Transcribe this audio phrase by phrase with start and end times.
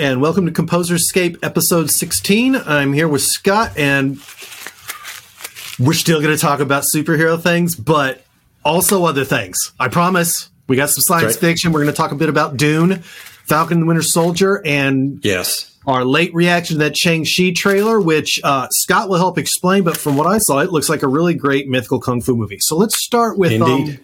[0.00, 2.56] And welcome to Composer's Composerscape episode 16.
[2.56, 4.16] I'm here with Scott, and
[5.78, 8.24] we're still going to talk about superhero things, but
[8.64, 9.72] also other things.
[9.78, 10.48] I promise.
[10.68, 11.40] We got some science right.
[11.40, 11.72] fiction.
[11.72, 13.00] We're going to talk a bit about Dune,
[13.44, 15.70] Falcon and the Winter Soldier, and Yes.
[15.86, 20.16] our late reaction to that Shang-Chi trailer, which uh, Scott will help explain, but from
[20.16, 22.56] what I saw, it looks like a really great mythical kung fu movie.
[22.60, 24.00] So let's start with Indeed.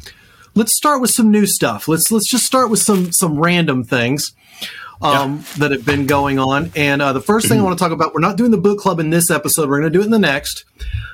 [0.00, 0.10] um,
[0.54, 1.88] let's start with some new stuff.
[1.88, 4.32] Let's let's just start with some some random things
[5.02, 6.70] um, that have been going on.
[6.76, 8.78] And uh, the first thing I want to talk about, we're not doing the book
[8.78, 9.68] club in this episode.
[9.68, 10.64] We're going to do it in the next.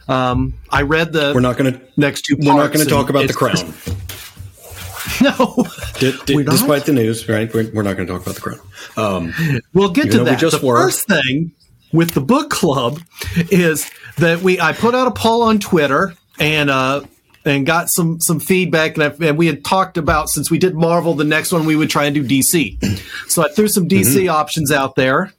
[0.08, 1.80] Um, I read the We're not going to.
[1.96, 2.36] next two.
[2.38, 3.74] We're not going to talk about the crown.
[5.22, 5.64] No,
[5.98, 7.52] D- d- despite the news, right?
[7.54, 8.60] We're, we're not going to talk about the crown.
[8.96, 9.32] Um,
[9.72, 10.38] We'll get to that.
[10.40, 10.76] just the were.
[10.76, 11.52] first thing
[11.92, 13.00] with the book club
[13.50, 17.02] is that we I put out a poll on Twitter and uh
[17.46, 20.74] and got some some feedback and, I, and we had talked about since we did
[20.74, 22.98] Marvel the next one we would try and do DC.
[23.30, 24.30] So I threw some DC Mm-hmm.
[24.30, 25.32] options out there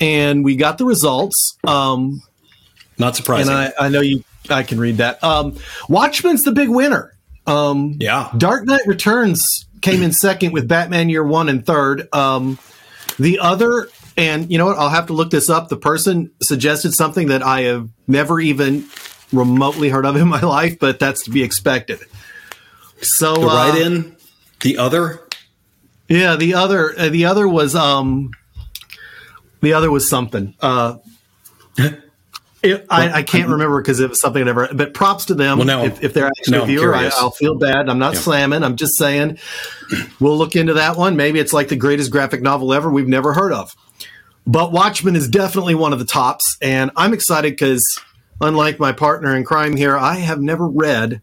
[0.00, 1.56] and we got the results.
[1.66, 2.22] Um
[2.98, 3.54] not and surprising.
[3.54, 5.22] I, I know you I can read that.
[5.22, 5.56] Um
[5.88, 7.12] Watchmen's the big winner.
[7.46, 8.30] Um yeah.
[8.36, 9.44] Dark Knight Returns
[9.82, 12.08] came in second with Batman Year One and third.
[12.14, 12.58] Um,
[13.18, 14.78] the other, and you know what?
[14.78, 15.68] I'll have to look this up.
[15.68, 18.86] The person suggested something that I have never even
[19.34, 22.00] remotely heard of in my life, but that's to be expected.
[23.00, 24.16] So, The uh, right in,
[24.60, 25.20] the other.
[26.08, 28.30] yeah, the other, uh, the other was, um,
[29.60, 30.54] the other was something.
[30.60, 30.98] Uh,
[32.62, 34.68] it, I, I can't remember because it was something I never.
[34.72, 35.58] But props to them.
[35.58, 37.88] Well, now- if, if they're actually a viewer, I, I'll feel bad.
[37.88, 38.20] I'm not Yeah.
[38.20, 38.62] slamming.
[38.62, 39.38] I'm just saying
[40.20, 41.16] we'll look into that one.
[41.16, 43.74] Maybe it's like the greatest graphic novel ever we've never heard of.
[44.46, 47.82] But Watchmen is definitely one of the tops, and I'm excited because
[48.40, 51.20] unlike my partner in crime here, I have never read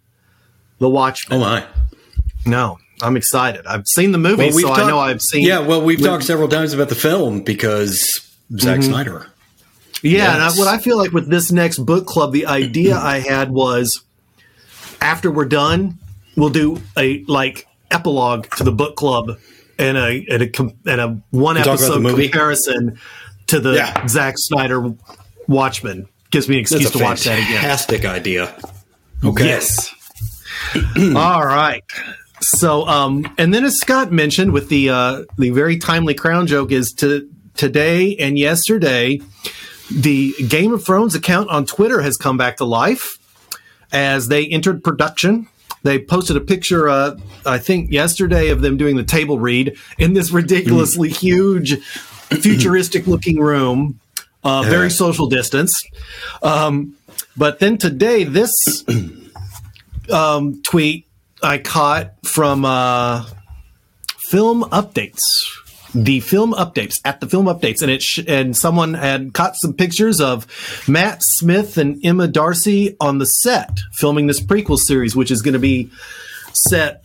[0.79, 1.37] The Watchmen.
[1.37, 1.65] Oh my.
[2.45, 3.65] No, I'm excited.
[3.67, 5.45] I've seen the movie, Well, so I know I've seen.
[5.45, 5.59] Yeah.
[5.59, 7.97] Well, we've talked several times about the film because
[8.57, 8.89] Zack Mm-hmm.
[8.89, 9.27] Snyder.
[10.03, 13.19] Yeah, and I, what I feel like with this next book club, the idea I
[13.19, 14.03] had was
[14.99, 15.99] after we're done,
[16.35, 19.37] we'll do a like epilogue to the book club
[19.77, 22.97] and a and a, and a one the episode comparison
[23.47, 24.07] to the Yeah.
[24.07, 24.93] Zack Snyder
[25.47, 26.07] Watchmen.
[26.31, 27.51] Gives me an excuse to watch that again.
[27.53, 28.55] fantastic idea.
[29.23, 29.45] Okay.
[29.45, 29.93] Yes.
[31.15, 31.83] All right.
[32.41, 36.71] So, um, and then as Scott mentioned, with the uh, the very timely crown joke
[36.71, 39.21] is to today and yesterday,
[39.91, 43.17] the Game of Thrones account on Twitter has come back to life
[43.91, 45.47] as they entered production.
[45.83, 50.13] They posted a picture, uh, I think, yesterday of them doing the table read in
[50.13, 53.99] this ridiculously huge, futuristic looking room,
[54.43, 55.73] uh, very social distance.
[56.41, 56.95] Um,
[57.37, 58.51] but then today, this
[60.11, 61.07] um, tweet
[61.41, 63.25] I caught from uh,
[64.17, 65.21] Film Updates.
[65.93, 69.73] The film updates at the film updates, and it sh- and someone had caught some
[69.73, 70.47] pictures of
[70.87, 75.51] Matt Smith and Emma D'Arcy on the set filming this prequel series, which is going
[75.51, 75.91] to be
[76.53, 77.03] set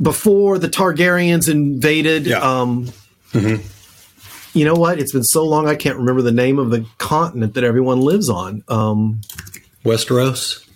[0.00, 2.26] before the Targaryens invaded.
[2.26, 2.38] Yeah.
[2.38, 2.92] Um,
[4.54, 4.98] You know what?
[4.98, 8.28] It's been so long I can't remember the name of the continent that everyone lives
[8.28, 8.62] on.
[8.68, 9.20] Um,
[9.84, 10.66] Westeros.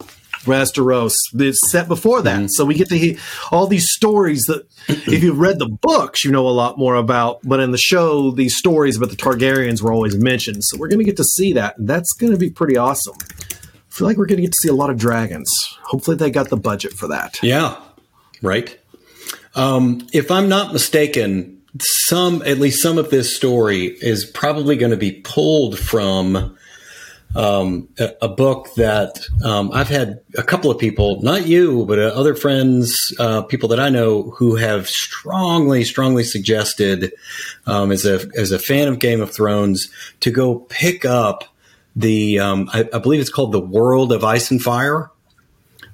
[0.44, 1.14] Westeros.
[1.34, 2.46] It's set before that, Mm-hmm.
[2.48, 3.16] so we get to hear
[3.50, 7.40] all these stories that, if you've read the books, you know a lot more about.
[7.42, 11.00] But in the show, these stories about the Targaryens were always mentioned, so we're going
[11.00, 11.76] to get to see that.
[11.78, 13.16] And that's going to be pretty awesome.
[13.20, 13.54] I
[13.98, 15.50] feel like we're going to get to see a lot of dragons.
[15.82, 17.38] Hopefully, they got the budget for that.
[17.42, 17.76] Yeah,
[18.42, 18.78] right.
[19.54, 24.90] Um, if I'm not mistaken, some at least some of this story is probably going
[24.90, 26.56] to be pulled from
[27.34, 31.98] um, a, a book that um, I've had a couple of people, not you, but
[31.98, 37.12] uh, other friends, uh, people that I know, who have strongly, strongly suggested,
[37.66, 39.90] um, as a as a fan of Game of Thrones,
[40.20, 41.44] to go pick up
[41.94, 45.10] the um, I, I believe it's called the World of Ice and Fire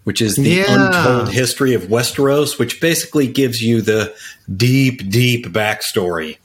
[0.04, 0.64] which is the Yeah.
[0.68, 4.14] untold history of Westeros, which basically gives you the
[4.56, 6.38] deep, deep backstory.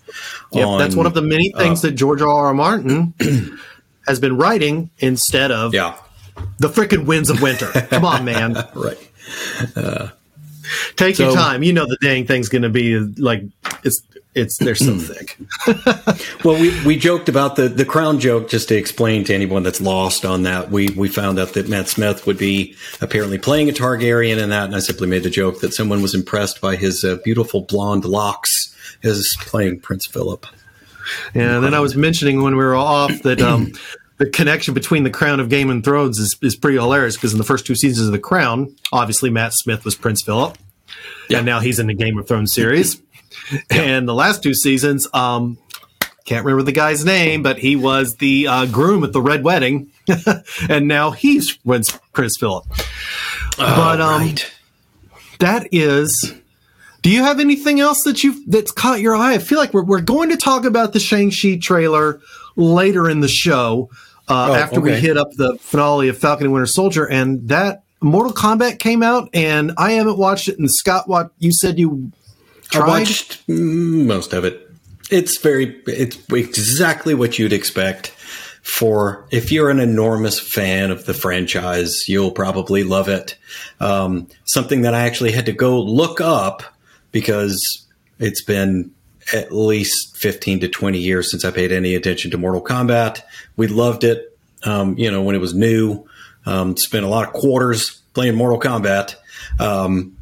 [0.51, 2.29] Yep, that's one of the many uh, things that George R.
[2.29, 2.53] R.
[2.53, 3.13] Martin
[4.07, 5.95] has been writing instead of Yeah,
[6.59, 7.67] the frickin' winds of winter.
[7.89, 8.53] Come on, man.
[8.75, 8.97] right.
[9.75, 10.09] Uh,
[10.95, 11.63] Take your time.
[11.63, 13.43] You know the dang thing's going to be like
[13.83, 14.01] it's
[14.37, 15.37] it's they're so thick.
[16.43, 19.81] Well, we, we joked about the, the crown joke just to explain to anyone that's
[19.81, 20.71] lost on that.
[20.71, 24.65] We we found out that Matt Smith would be apparently playing a Targaryen in that,
[24.65, 28.05] and I simply made the joke that someone was impressed by his uh, beautiful blonde
[28.05, 28.73] locks
[29.03, 30.45] as playing Prince Philip.
[31.33, 33.71] Yeah, and then I was mentioning when we were off that um,
[34.17, 37.37] the connection between the Crown of Game and Thrones is, is pretty hilarious because in
[37.37, 40.57] the first two seasons of the Crown, obviously Matt Smith was Prince Philip,
[41.29, 41.37] Yeah.
[41.37, 43.01] and now he's in the Game of Thrones series.
[43.69, 45.57] And the last two seasons, um,
[46.25, 49.91] can't remember the guy's name, but he was the uh, groom at the red wedding,
[50.69, 52.65] and now he's Prince Prince Philip.
[53.57, 54.51] but um, right.
[55.39, 56.33] that is.
[57.01, 59.35] Do you have anything else that you that's caught your eye?
[59.35, 62.19] I feel like we're we're going to talk about the Shang Chi trailer
[62.57, 63.89] later in the show
[64.27, 67.83] uh, Oh, after we hit up the finale of Falcon and Winter Soldier, and that
[68.01, 70.59] Mortal Kombat came out, and I haven't watched it.
[70.59, 72.11] And Scott, what you said you
[72.73, 74.69] I watched most of it.
[75.09, 78.13] It's very, it's exactly what you'd expect
[78.67, 83.37] for if you're an enormous fan of the franchise, you'll probably love it.
[83.79, 86.63] Um, something that I actually had to go look up
[87.13, 87.87] because
[88.19, 88.91] it's been
[89.33, 93.21] at least 15 to 20 years since I paid any attention to Mortal Kombat.
[93.55, 96.05] We loved it, um, you know, when it was new.
[96.45, 99.15] Um, spent a lot of quarters playing Mortal Kombat.
[99.59, 100.16] Um,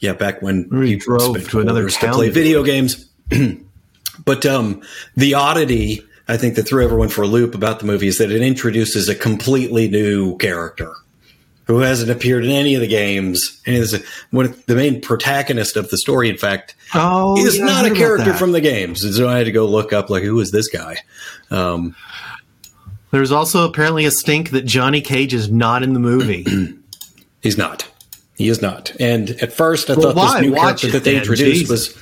[0.00, 3.06] yeah, back when We drove to another town to play video games.
[4.24, 4.82] but um,
[5.16, 8.30] the oddity, I think, that threw everyone for a loop about the movie is that
[8.30, 10.92] it introduces a completely new character
[11.66, 15.76] who hasn't appeared in any of the games and is one of the main protagonist
[15.76, 16.30] of the story.
[16.30, 19.04] In fact, Oh, is yeah, not a character from the games.
[19.04, 20.96] And so I had to go look up, like, who is this guy?
[21.50, 21.94] Um,
[23.10, 26.46] There's also apparently a stink that Johnny Cage is not in the movie.
[27.42, 27.87] He's not.
[28.38, 28.92] He is not.
[28.98, 30.40] And at first, I Well, thought why?
[30.40, 31.94] this new Watch character that they introduced Jesus.
[31.94, 31.96] was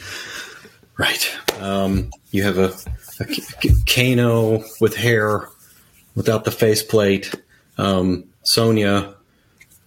[0.96, 1.30] right.
[1.60, 2.72] Um, you have a
[3.86, 5.48] Kano with hair
[6.14, 7.34] without the faceplate.
[7.78, 9.14] Um, Sonya.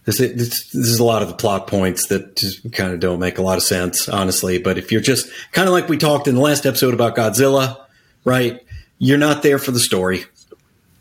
[0.06, 3.00] This, is- this, this is a lot of the plot points that just kind of
[3.00, 4.57] don't make a lot of sense, honestly.
[4.57, 7.78] But if you're just kind of like we talked in the last episode about Godzilla,
[8.25, 8.60] right?
[8.98, 10.25] You're not there for the story.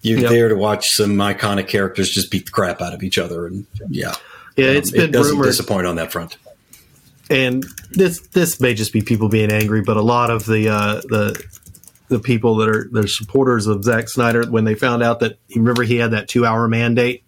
[0.03, 0.31] You're Yep.
[0.31, 3.67] there to watch some iconic characters just beat the crap out of each other, and
[3.89, 4.15] yeah,
[4.59, 6.37] Yeah, it's um, been it doesn't rumored, disappoint on that front.
[7.31, 10.95] and this this may just be people being angry, but a lot of the uh,
[11.09, 11.43] the
[12.09, 15.83] the people that are the supporters of Zack Snyder when they found out that remember
[15.83, 17.23] he had that two hour mandate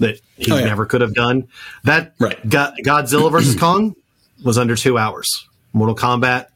[0.00, 0.64] that he Oh, yeah.
[0.64, 1.46] never could have done.
[1.84, 2.36] That Right.
[2.48, 3.94] Go- Godzilla versus Kong
[4.42, 5.28] was under two hours.
[5.72, 6.46] Mortal Kombat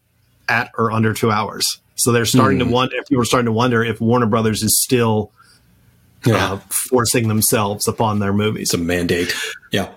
[0.48, 1.78] at or under two hours.
[1.94, 2.66] So they're starting Hmm.
[2.68, 5.30] to wonder if you were starting to wonder if Warner Brothers is still
[6.28, 8.62] Yeah, uh, forcing themselves upon their movies.
[8.68, 9.34] it's a mandate.
[9.72, 9.90] Yeah,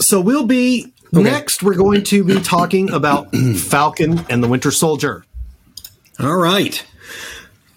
[0.00, 1.62] So we'll be next.
[1.62, 5.24] We're going to be talking about Falcon and the Winter Soldier.
[6.20, 6.84] all right,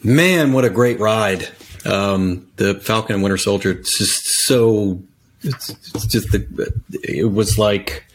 [0.03, 1.47] man, what a great ride!
[1.85, 3.71] Um, the Falcon and Winter Soldier.
[3.71, 5.01] It's just so.
[5.43, 6.73] It's, it's just the.
[7.03, 8.05] It was like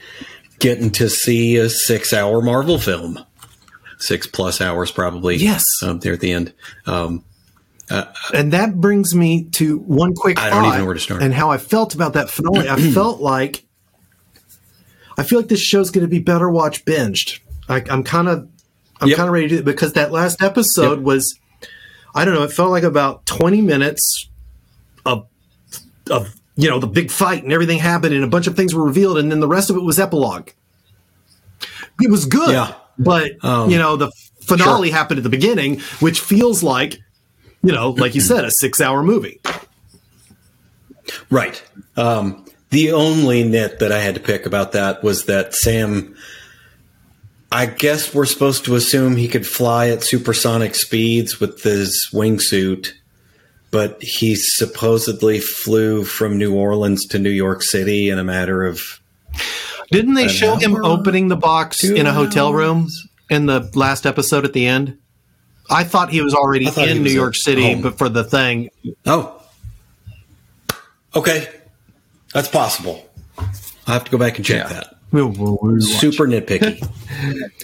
[0.59, 3.19] getting to see a six-hour Marvel film,
[3.99, 5.37] six plus hours probably.
[5.37, 5.65] Yes.
[5.83, 6.53] um, there at the end.
[6.87, 7.25] Um,
[8.33, 11.23] And that brings me to one quick I don't even know where to start.
[11.23, 12.69] And how I felt about that finale.
[12.69, 13.65] I felt like
[15.19, 17.41] I feel like this show's going to be better watch binged.
[17.69, 18.49] I, I'm kind of
[19.01, 19.17] I'm Yep.
[19.17, 21.05] kind of ready to do it because that last episode Yep.
[21.05, 21.39] was
[22.15, 22.43] I don't know.
[22.45, 24.29] It felt like about 20 minutes
[25.05, 25.27] of
[26.11, 28.85] of you know the big fight and everything happened and a bunch of things were
[28.85, 30.51] revealed and then the rest of it was epilogue.
[32.01, 32.75] It was good, Yeah.
[32.99, 34.11] but Um, you know the
[34.41, 34.97] finale sure.
[34.97, 36.99] happened at the beginning, which feels like
[37.63, 39.41] you know, like you said, a six-hour movie.
[41.31, 41.63] Right.
[41.97, 46.17] Um, the only nit that I had to pick about that was that Sam.
[47.51, 52.93] I guess we're supposed to assume he could fly at supersonic speeds with his wingsuit,
[53.71, 58.81] but he supposedly flew from New Orleans to New York City in a matter of.
[59.91, 62.89] Didn't they An show him opening the box in a hotel room
[63.29, 64.97] in the last episode at the end?
[65.71, 67.83] I thought he was already I in New was York City, home.
[67.83, 68.71] but for the thing,
[69.07, 69.39] Oh.
[71.15, 71.49] Okay.
[72.33, 73.09] That's possible.
[73.39, 73.47] I'll
[73.95, 74.95] have to go back and check that.
[75.11, 76.83] we'll, we'll, we'll super nitpicky.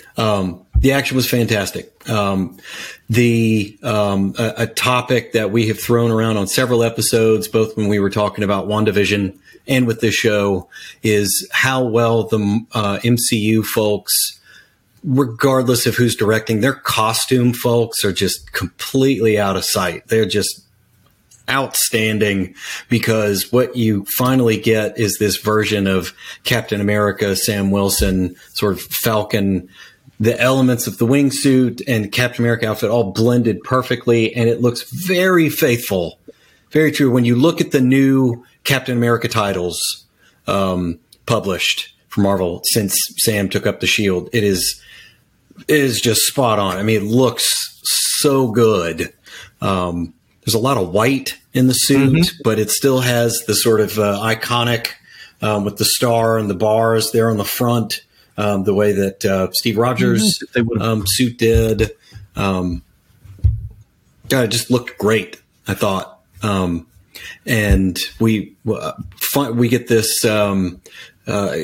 [0.19, 2.09] um, the action was fantastic.
[2.09, 2.59] Um,
[3.09, 7.89] the um, a, a topic that we have thrown around on several episodes, both when
[7.89, 9.37] we were talking about WandaVision
[9.67, 10.69] and with this show,
[11.03, 14.38] is how well the uh, MCU folks,
[15.05, 20.07] regardless of who's directing, their costume folks are just completely out of sight.
[20.09, 20.65] They're just
[21.49, 22.55] outstanding
[22.89, 26.13] because what you finally get is this version of
[26.45, 29.69] Captain America, Sam Wilson, sort of Falcon,
[30.21, 34.83] the elements of the wingsuit and Captain America outfit all blended perfectly, and it looks
[34.91, 36.19] very faithful,
[36.71, 37.11] very true.
[37.11, 40.05] When you look at the new Captain America titles
[40.47, 44.83] um, published for Marvel since Sam took up the shield, it is
[45.67, 46.77] is just spot on.
[46.77, 47.81] I mean, it looks
[48.21, 49.13] so good.
[49.61, 53.81] Um, there's a lot of white in the suit, but it still has the sort
[53.81, 54.89] of uh, iconic
[55.43, 58.03] um, with the star and the bars there on the front.
[58.37, 60.81] um, the way that uh, Steve Rogers Mm-hmm.
[60.81, 61.91] um, suit did.
[62.37, 62.83] Um,
[64.29, 65.41] God, it just looked great.
[65.67, 66.87] I thought, um,
[67.45, 70.81] and we uh, fi- we get this um,
[71.29, 71.57] uh,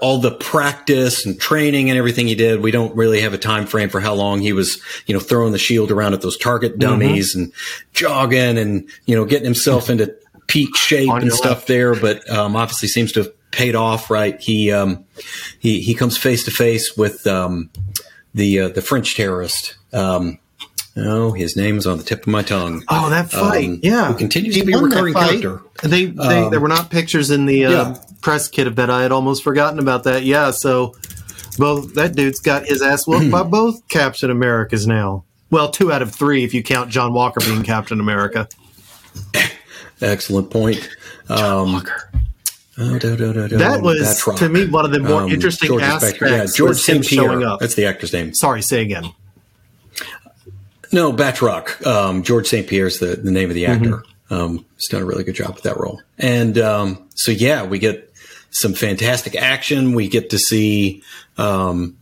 [0.00, 2.60] all the practice and training and everything he did.
[2.60, 5.52] We don't really have a time frame for how long he was, you know, throwing
[5.52, 7.52] the shield around at those target dummies and
[7.92, 10.16] jogging and you know getting himself into
[10.46, 11.66] peak shape and stuff left.
[11.66, 11.94] there.
[11.94, 14.10] But um, obviously seems to have paid off.
[14.10, 14.40] Right?
[14.40, 15.04] He um,
[15.58, 17.70] he he comes face to face with um,
[18.34, 19.76] the uh, the French terrorist.
[19.92, 20.38] Um,
[20.96, 22.82] oh, his name is on the tip of my tongue.
[22.88, 23.68] Oh, that fight!
[23.68, 25.62] Um, yeah, who continues He to be a recurring character.
[25.82, 27.96] They, they Um, there were not pictures in the uh, yeah.
[28.20, 28.90] press kit of that.
[28.90, 30.22] I had almost forgotten about that.
[30.24, 30.94] Yeah, so
[31.58, 35.24] both that dude's got his ass whooped by both Captain Americas now.
[35.50, 38.48] Well, two out of three if you count John Walker being Captain America.
[40.00, 40.88] Excellent point.
[41.28, 42.10] Um, Walker.
[42.78, 44.38] oh, do, do, do, That was Batroc.
[44.38, 46.18] to me one of the more Um, interesting George aspects.
[46.18, 46.30] Spector.
[46.30, 47.06] Yeah, George was him St.
[47.06, 47.24] Pierre.
[47.30, 47.60] showing up.
[47.60, 48.34] That's the actor's name.
[48.34, 49.04] Sorry, say again.
[50.92, 51.84] No, Batroc.
[51.86, 52.68] Um, George St.
[52.68, 53.84] Pierre's the, the name of the Mm-hmm.
[53.84, 54.04] actor.
[54.30, 56.00] Um, he's done a really good job with that role.
[56.18, 58.12] And um, so, yeah, we get
[58.50, 59.94] some fantastic action.
[59.94, 61.02] We get to see
[61.36, 61.98] um,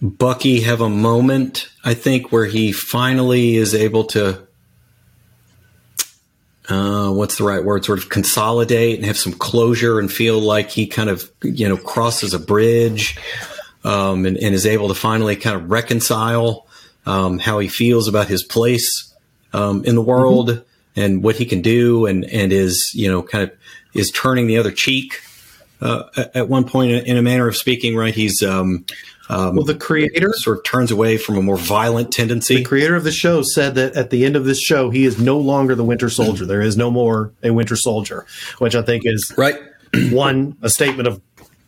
[0.00, 4.46] Bucky have a moment, I think, where he finally is able to.
[6.68, 7.84] Uh, what's the right word?
[7.84, 11.76] Sort of consolidate and have some closure and feel like he kind of, you know,
[11.76, 13.18] crosses a bridge
[13.84, 16.66] um, and, and is able to finally kind of reconcile
[17.06, 19.12] um, how he feels about his place
[19.52, 20.62] um, in the world
[20.96, 23.50] and what he can do, and and is you know kind of
[23.94, 25.20] is turning the other cheek
[25.80, 27.96] uh, at- one point in a manner of speaking.
[27.96, 28.84] Right, he's um,
[29.28, 32.56] Well, the creator, sort of turns away from a more violent tendency.
[32.56, 35.18] the creator of the show, said that at the end of this show, he is
[35.18, 36.44] no longer the Winter Soldier.
[36.46, 38.26] There is no more a Winter Soldier,
[38.58, 39.58] which I think is right?
[40.10, 41.20] one a statement of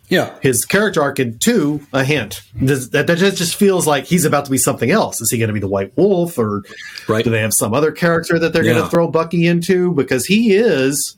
[0.09, 0.35] Yeah.
[0.41, 4.45] his character arc, and two a hint Does, that that just feels like he's about
[4.45, 5.21] to be something else.
[5.21, 6.63] Is he going to be the White Wolf, or
[7.09, 7.25] Right.
[7.25, 9.93] do they have some other character that they're going to throw Bucky into?
[9.93, 11.17] Because he is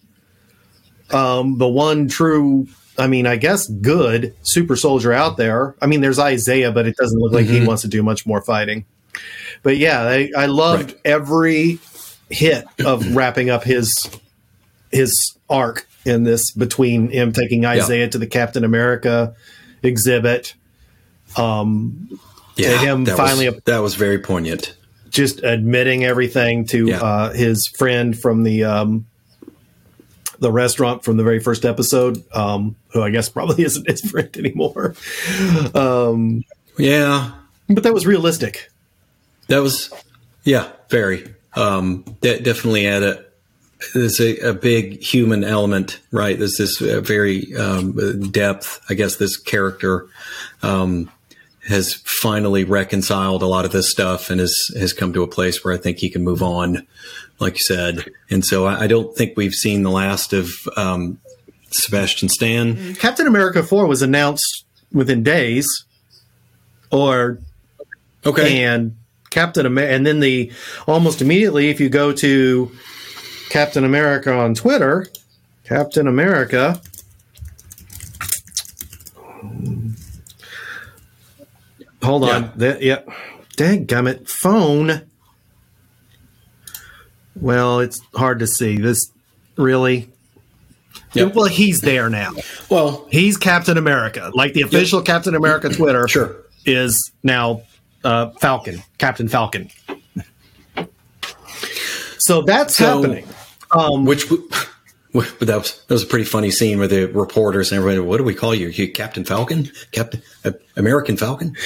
[1.11, 2.67] um, the one true.
[2.99, 5.77] I mean, I guess good super soldier out there.
[5.81, 8.43] I mean, there's Isaiah, but it doesn't look like he wants to do much more
[8.43, 8.85] fighting.
[9.63, 11.01] But yeah, I, I loved Right.
[11.05, 11.79] every
[12.31, 14.09] hit of wrapping up his
[14.91, 19.35] his arc in this between him taking Isaiah to the Captain America
[19.83, 20.55] exhibit,
[21.37, 22.79] Yeah.
[22.79, 24.75] him that finally- was, that was very poignant.
[25.11, 27.01] just admitting everything to Yeah.
[27.01, 29.07] uh, his friend from the um,
[30.41, 34.29] the restaurant from the very first episode, um, who I guess probably isn't his friend
[34.37, 34.95] anymore.
[35.75, 36.45] Um,
[36.77, 37.31] Yeah.
[37.69, 38.71] but that was realistic.
[39.49, 39.91] That was,
[40.45, 41.35] yeah, very.
[41.57, 43.25] Um, de- definitely had a
[43.95, 46.39] there's a, a big human element, right?
[46.39, 47.93] There's this uh, very um,
[48.31, 48.81] depth.
[48.91, 50.07] I guess this character
[50.63, 51.11] um,
[51.69, 55.65] has finally reconciled a lot of this stuff and has has come to a place
[55.65, 56.87] where I think he can move on,
[57.39, 58.11] like you said.
[58.31, 61.21] And so I, I don't think we've seen the last of um,
[61.71, 62.95] Sebastian Stan.
[62.97, 65.67] Captain America 4 was announced within days,
[66.91, 67.39] or
[68.27, 68.65] Okay.
[68.65, 68.97] and
[69.31, 70.51] Captain America, and then the
[70.87, 72.73] almost immediately, if you go to
[73.49, 75.07] Captain America on Twitter,
[75.65, 76.81] Captain America.
[82.03, 82.43] Hold on.
[82.45, 82.51] Yeah.
[82.57, 83.09] That, yep.
[83.57, 84.29] Dadgummit.
[84.29, 85.03] Phone.
[87.37, 88.77] Well, it's hard to see.
[88.79, 89.11] This
[89.57, 90.09] really.
[91.15, 91.35] Yep.
[91.35, 92.33] Well, he's there now.
[92.69, 94.31] well, He's Captain America.
[94.35, 96.37] Like the official Captain America Twitter Sure.
[96.67, 97.63] is now
[98.05, 99.71] uh, Falcon, Captain Falcon.
[102.29, 103.25] So that's So- happening.
[104.05, 104.47] Which w-
[105.15, 108.19] w- that was that was a pretty funny scene where the reporters and everybody, what
[108.19, 108.69] do we call you?
[108.69, 111.57] You Captain Falcon, Captain uh, American Falcon?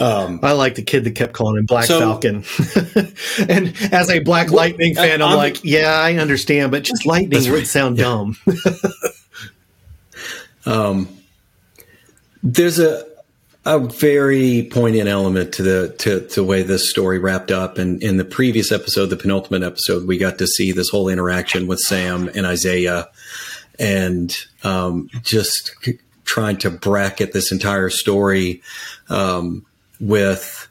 [0.00, 2.44] I like the kid that kept calling him Black So- Falcon.
[3.50, 7.28] and as a Black Lightning fan, I'm, I'm- like, yeah, I understand, but just Lightning
[7.30, 7.66] That's would right.
[7.66, 8.36] sound dumb.
[10.64, 11.06] um,
[12.42, 13.04] There's a
[13.66, 17.78] a very poignant element to the to, the way this story wrapped up.
[17.78, 21.66] And in the previous episode, the penultimate episode, we got to see this whole interaction
[21.66, 23.08] with Sam and Isaiah,
[23.78, 25.74] and um, just
[26.24, 28.62] trying to bracket this entire story
[29.08, 29.66] um,
[29.98, 30.68] with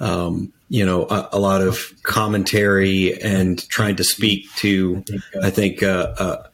[0.00, 5.04] um, you know a, a lot of commentary and trying to speak to
[5.42, 6.46] I think uh, uh,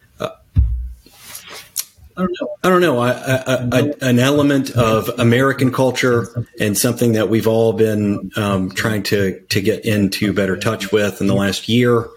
[2.18, 2.98] I don't know.
[2.98, 6.26] I, I, I, an element of American culture
[6.60, 11.20] and something that we've all been um, trying to to get into better touch with
[11.20, 12.08] in the last year.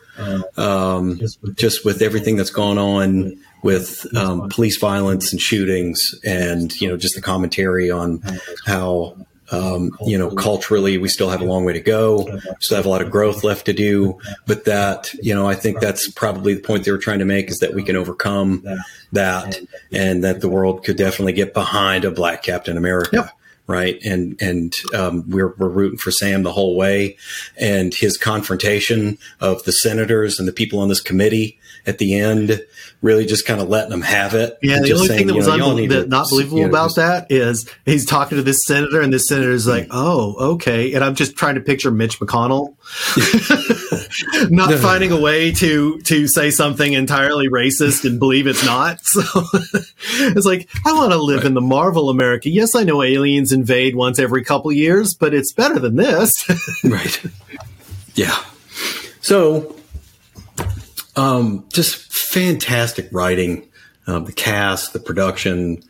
[0.57, 1.19] Um,
[1.55, 6.97] just with everything that's gone on with um, police violence and shootings, and you know
[6.97, 8.21] just the commentary on
[8.65, 9.15] how
[9.51, 12.89] um, you know culturally we still have a long way to go, still have a
[12.89, 14.19] lot of growth left to do.
[14.47, 17.49] But that you know I think that's probably the point they were trying to make
[17.49, 18.63] is that we can overcome
[19.11, 19.59] that,
[19.91, 23.09] and that the world could definitely get behind a black Captain America.
[23.13, 23.31] Yep
[23.67, 24.03] right?
[24.03, 27.17] And and um, we're we're rooting for Sam the whole way,
[27.57, 32.61] and his confrontation of the senators and the people on this committee at the end
[33.01, 34.57] really just kind of letting them have it.
[34.61, 36.95] Yeah, the only saying, thing that was know, unbe- not believable you know, about just,
[36.97, 41.03] that is he's talking to this senator, and this senator is like, "Oh, okay," and
[41.03, 42.75] I'm just trying to picture Mitch McConnell
[44.51, 48.99] not finding a way to to say something entirely racist and believe it's not.
[49.11, 49.21] So
[50.13, 51.45] it's like I want to live right.
[51.47, 52.49] in the Marvel America.
[52.49, 56.31] Yes, I know aliens invade once every couple years, but it's better than this.
[56.83, 57.21] right.
[58.15, 58.37] Yeah.
[59.19, 59.75] So
[61.15, 63.67] um, just fantastic writing,
[64.07, 65.83] um, the cast, the production,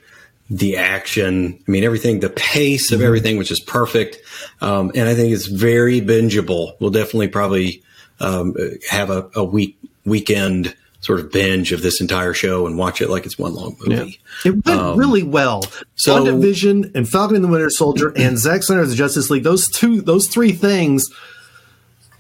[0.50, 1.58] the action.
[1.68, 3.08] I mean, everything, the pace of mm-hmm.
[3.08, 4.18] everything, which is perfect.
[4.60, 6.74] Um, and I think it's very bingeable.
[6.80, 7.84] We'll definitely probably
[8.20, 8.56] um,
[8.90, 13.10] have a, a, week weekend sort of binge of this entire show and watch it
[13.10, 14.20] like it's one long movie.
[14.46, 14.52] Yeah.
[14.52, 15.64] It went um, really well.
[15.96, 20.02] So Division and Falcon and the Winter Soldier and Zack Snyder's Justice League, those two,
[20.02, 21.10] those three things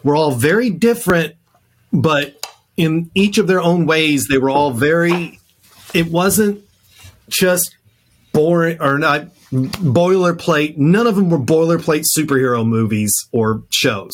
[0.03, 1.35] were all very different,
[1.93, 2.40] but
[2.77, 5.39] in each of their own ways, they were all very.
[5.93, 6.63] It wasn't
[7.29, 7.75] just
[8.33, 10.77] boring or not boilerplate.
[10.77, 14.13] None of them were boilerplate superhero movies or shows.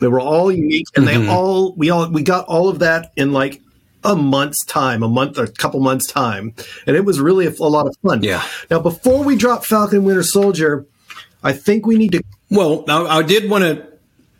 [0.00, 1.26] They were all unique, and mm-hmm.
[1.26, 3.60] they all we all we got all of that in like
[4.02, 6.54] a month's time, a month or a couple months time,
[6.86, 8.22] and it was really a, a lot of fun.
[8.22, 8.42] Yeah.
[8.70, 10.86] Now, before we drop Falcon Winter Soldier,
[11.42, 12.22] I think we need to.
[12.50, 13.89] Well, I, I did want to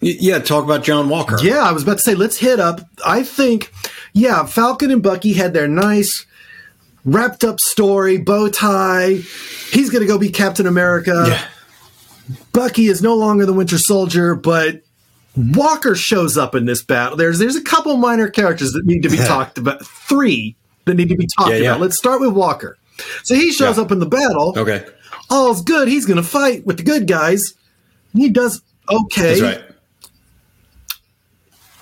[0.01, 1.37] yeah, talk about John Walker.
[1.43, 2.81] Yeah, I was about to say, let's hit up.
[3.05, 3.73] I think,
[4.13, 6.25] yeah, Falcon and Bucky had their nice
[7.05, 9.15] wrapped up story, bow tie.
[9.71, 11.25] He's going to go be Captain America.
[11.29, 11.47] Yeah.
[12.53, 14.83] Bucky is no longer the Winter Soldier, but
[15.37, 17.17] Walker shows up in this battle.
[17.17, 19.85] There's there's a couple minor characters that need to be talked about.
[19.85, 21.71] Three that need to be talked yeah, yeah.
[21.71, 21.81] about.
[21.81, 22.79] Let's start with Walker.
[23.25, 24.55] So he shows up in the battle.
[24.57, 24.85] Okay.
[25.29, 25.89] All's good.
[25.89, 27.55] He's going to fight with the good guys.
[28.13, 29.41] He does okay.
[29.41, 29.70] That's right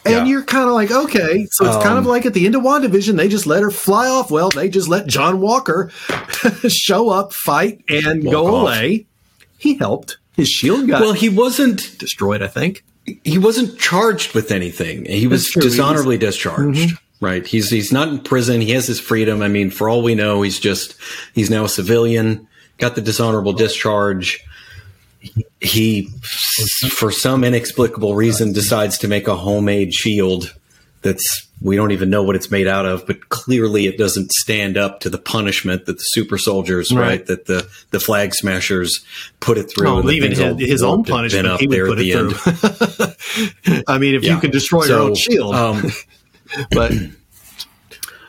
[0.09, 0.33] and yeah.
[0.33, 2.55] you're kind of like, okay, so it's um, kind of um, like at the end
[2.55, 4.31] of WandaVision, they just let her fly off.
[4.31, 5.90] Well, they just let John Walker
[6.68, 8.62] show up, fight, and go off.
[8.62, 9.07] away.
[9.59, 10.18] He helped.
[10.35, 11.12] His shield got well.
[11.12, 12.42] He wasn't destroyed.
[12.42, 12.85] I think
[13.25, 15.05] he wasn't charged with anything.
[15.05, 16.79] He was dishonorably was, discharged.
[16.79, 17.25] Mm-hmm.
[17.25, 17.47] Right.
[17.47, 18.61] He's he's not in prison.
[18.61, 19.42] He has his freedom.
[19.42, 20.94] I mean, for all we know, he's just
[21.35, 22.47] he's now a civilian.
[22.79, 24.44] Got the dishonorable discharge
[25.61, 26.11] he,
[26.91, 30.55] for some inexplicable reason, decides to make a homemade shield
[31.03, 34.77] that's we don't even know what it's made out of, but clearly it doesn't stand
[34.77, 39.05] up to the punishment that the super soldiers, right, right that the the flag smashers
[39.41, 39.88] put it through.
[39.88, 42.37] Oh, even his, his own punishment, he would put it
[43.67, 43.83] through.
[43.88, 44.35] I mean, if yeah.
[44.35, 45.83] you can destroy so, your own shield, um,
[46.71, 47.11] but yes,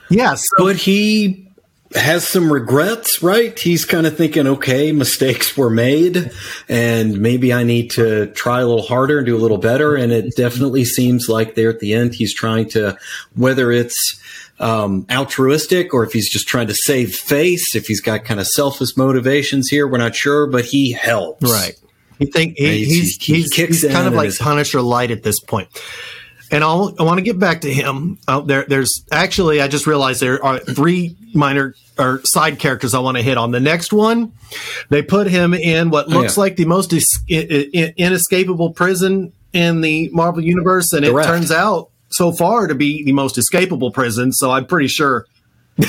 [0.09, 1.48] yeah, so, but he
[1.95, 3.57] has some regrets, right?
[3.57, 6.31] He's kind of thinking, okay, mistakes were made
[6.67, 9.95] and maybe I need to try a little harder and do a little better.
[9.95, 12.97] And it definitely seems like there at the end, he's trying to,
[13.35, 14.21] whether it's,
[14.59, 18.47] um, altruistic or if he's just trying to save face, if he's got kind of
[18.47, 21.49] selfish motivations here, we're not sure, but he helps.
[21.49, 21.75] Right.
[22.19, 25.69] You think he, he's, he's, he's, he's kind of like Punisher light at this point
[26.51, 28.17] and I'll, i want to get back to him.
[28.27, 32.99] Uh, there, there's actually I just realized there are three minor or side characters I
[32.99, 33.51] want to hit on.
[33.51, 34.33] The next one,
[34.89, 36.45] they put him in what looks oh, yeah.
[36.45, 41.89] like the most is- inescapable prison in the Marvel universe, and the it turns out
[42.09, 44.31] so far to be the most escapable prison.
[44.31, 45.25] So I'm pretty sure.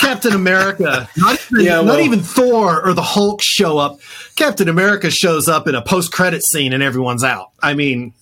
[0.00, 4.00] Captain America, not even, yeah, well, not even Thor or the Hulk show up.
[4.36, 7.50] Captain America shows up in a post credit scene and everyone's out.
[7.60, 8.14] I mean,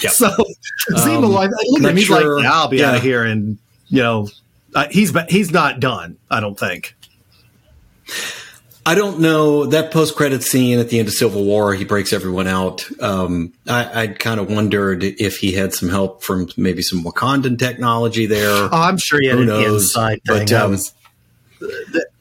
[0.00, 0.12] Yep.
[0.12, 0.28] So
[0.92, 2.90] Zemo, um, like, look at him, he's sure, like, yeah, I'll be yeah.
[2.90, 4.28] out of here, and you know,
[4.74, 6.16] uh, he's he's not done.
[6.30, 6.96] I don't think.
[8.86, 11.72] I don't know that post credit scene at the end of Civil War.
[11.72, 12.86] He breaks everyone out.
[13.00, 17.58] Um, I, I kind of wondered if he had some help from maybe some Wakandan
[17.58, 18.50] technology there.
[18.50, 19.84] Oh, I'm sure he had Who knows?
[19.84, 20.40] inside thing.
[20.40, 20.92] But, um, was,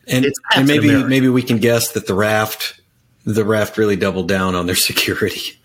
[0.07, 1.09] and, and maybe America.
[1.09, 2.79] maybe we can guess that the raft
[3.25, 5.59] the raft really doubled down on their security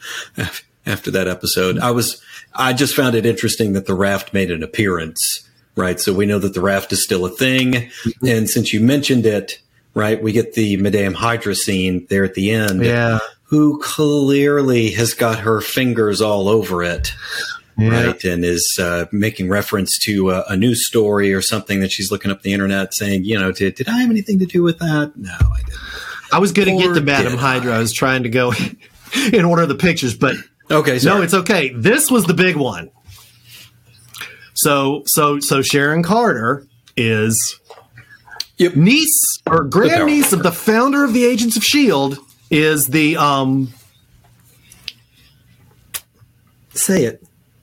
[0.88, 1.78] after that episode.
[1.78, 2.20] I was,
[2.54, 6.00] I just found it interesting that the raft made an appearance, right?
[6.00, 7.72] So we know that the raft is still a thing.
[7.72, 8.26] Mm-hmm.
[8.26, 9.60] And since you mentioned it,
[9.94, 12.84] right, we get the Madame Hydra scene there at the end.
[12.84, 13.18] Yeah.
[13.44, 17.12] Who clearly has got her fingers all over it.
[17.78, 18.06] yeah.
[18.06, 18.24] right?
[18.24, 22.30] And is uh, making reference to a, a, news story or something that she's looking
[22.30, 25.12] up the internet, saying, you know, did, did I have anything to do with that?
[25.16, 25.80] No, I didn't.
[26.32, 27.72] I was going to get to Madam Hydra.
[27.72, 27.76] I?
[27.76, 28.52] I was trying to go
[29.32, 30.36] in order of the pictures, but
[30.70, 31.18] okay, sorry.
[31.18, 31.70] no, it's okay.
[31.70, 32.90] This was the big one.
[34.54, 37.60] So, so, so Sharon Carter is
[38.56, 38.74] yep.
[38.74, 42.18] niece or grandniece of the founder of the Agents of Shield.
[42.50, 43.72] Is the um
[46.72, 47.22] say it?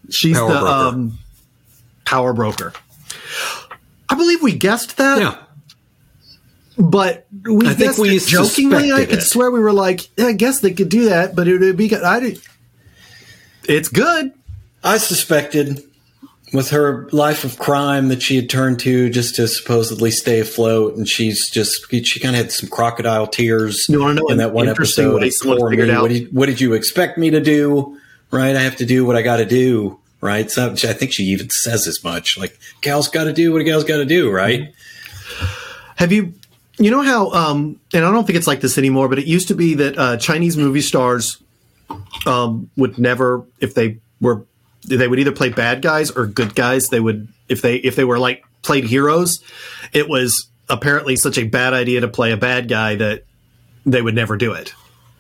[0.10, 0.74] She's power the broker.
[0.74, 1.20] um
[2.06, 2.74] power broker.
[4.08, 5.20] I believe we guessed that.
[5.20, 5.42] Yeah.
[6.78, 8.92] But we I think we jokingly.
[8.92, 9.24] I could it.
[9.24, 11.96] swear we were like, yeah, I guess they could do that, but it would be.
[11.96, 12.42] I did.
[13.68, 14.34] It's good.
[14.84, 15.84] I suspected
[16.54, 20.96] with her life of crime that she had turned to just to supposedly stay afloat,
[20.96, 23.86] and she's just she kind of had some crocodile tears.
[23.90, 25.14] You want to know in that one episode?
[25.14, 28.00] What did, what did you expect me to do?
[28.32, 30.00] Right, I have to do what I got to do.
[30.22, 32.38] Right, so I think she even says as much.
[32.38, 34.32] Like, gal's got to do what a gal's got to do.
[34.32, 34.74] Right.
[35.98, 36.34] Have you
[36.78, 39.48] you know how, um, and I don't think it's like this anymore, but it used
[39.48, 41.42] to be that uh, Chinese movie stars
[42.26, 44.46] um, would never, if they were,
[44.88, 46.88] they would either play bad guys or good guys.
[46.90, 49.40] They would, if they if they were like played heroes,
[49.94, 53.24] it was apparently such a bad idea to play a bad guy that
[53.86, 54.74] they would never do it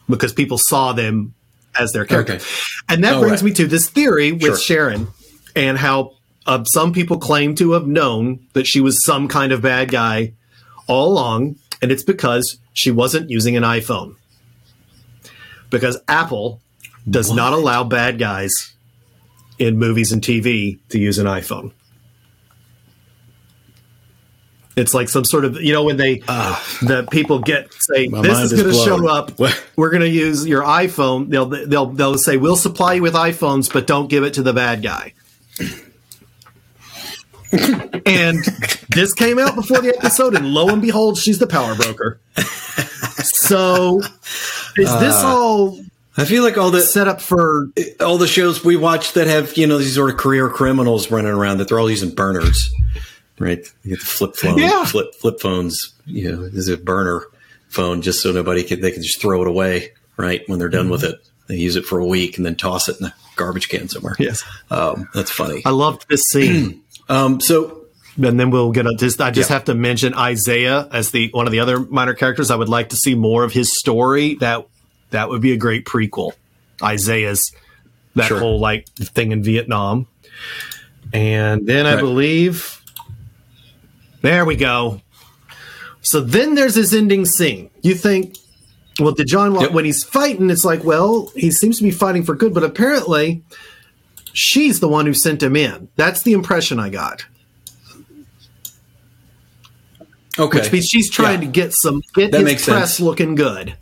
[0.09, 1.33] because people saw them
[1.79, 2.33] as their character.
[2.33, 2.45] Okay.
[2.89, 3.49] And that oh, brings right.
[3.49, 4.57] me to this theory with sure.
[4.57, 5.07] Sharon
[5.55, 6.13] and how
[6.45, 10.33] uh, some people claim to have known that she was some kind of bad guy
[10.87, 14.15] all along, and it's because she wasn't using an iPhone.
[15.75, 16.61] Because Apple
[17.09, 17.35] does what?
[17.35, 18.73] not allow bad guys
[19.59, 21.73] in movies and TV to use an iPhone.
[24.77, 28.51] It's like some sort of you know when they uh, the people get say this
[28.51, 29.31] is going to show up.
[29.75, 31.29] We're going to use your iPhone.
[31.29, 34.53] They'll they'll they'll say we'll supply you with iPhones, but don't give it to the
[34.53, 35.13] bad guy
[38.05, 38.43] and
[38.89, 42.19] this came out before the episode, and lo and behold, she's the power broker.
[43.23, 44.01] So,
[44.77, 45.79] is uh, this all?
[46.17, 47.67] I feel like all the set up for
[47.99, 51.31] all the shows we watch that have you know these sort of career criminals running
[51.31, 52.73] around that they're all using burners,
[53.39, 53.59] right?
[53.83, 54.85] You get the flip phone, yeah.
[54.85, 55.93] flip flip phones.
[56.05, 57.23] You know, is a burner
[57.69, 60.47] phone just so nobody can they can just throw it away, right?
[60.47, 60.91] When they're done mm-hmm.
[60.91, 61.15] with it,
[61.47, 64.15] they use it for a week and then toss it in a garbage can somewhere.
[64.19, 65.61] Yes, um, that's funny.
[65.65, 66.81] I loved this scene.
[67.07, 67.85] Um, so
[68.17, 69.55] and then we'll get a, just I just yeah.
[69.55, 72.49] have to mention Isaiah as the one of the other minor characters.
[72.49, 74.35] I would like to see more of his story.
[74.35, 74.67] That
[75.09, 76.31] that would be a great prequel.
[76.81, 77.51] Isaiah's
[78.15, 78.39] that sure.
[78.39, 80.07] whole like thing in Vietnam.
[81.13, 82.81] And then I believe
[84.21, 85.01] there we go.
[86.01, 87.69] So then there's this ending scene.
[87.81, 88.37] You think,
[88.99, 89.71] well, did John yep.
[89.71, 90.49] when he's fighting?
[90.49, 93.43] It's like, well, he seems to be fighting for good, but apparently
[94.35, 95.87] she's the one who sent him in.
[95.95, 97.25] That's the impression I got.
[100.37, 100.59] Okay.
[100.59, 101.47] Which means she's trying yeah.
[101.47, 102.99] to get some get that his press sense.
[102.99, 103.77] looking good.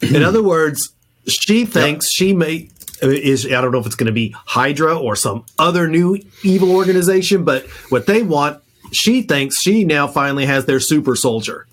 [0.00, 0.94] In other words,
[1.26, 2.16] she thinks yep.
[2.16, 2.70] she may
[3.02, 6.18] uh, is I don't know if it's going to be Hydra or some other new
[6.42, 11.66] evil organization, but what they want, she thinks she now finally has their super soldier.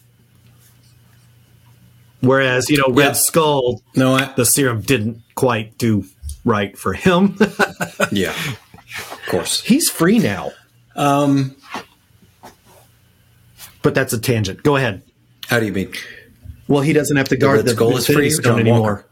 [2.19, 3.15] Whereas, you know, Red yep.
[3.15, 6.05] Skull, no, I, the serum didn't quite do
[6.45, 7.37] right for him.
[8.11, 8.33] yeah,
[9.11, 9.61] of course.
[9.61, 10.51] He's free now.
[10.95, 11.55] Um,
[13.81, 14.63] but that's a tangent.
[14.63, 15.01] Go ahead.
[15.47, 15.93] How do you mean?
[16.67, 19.05] Well, he doesn't have to guard the, the goal is free Stone anymore.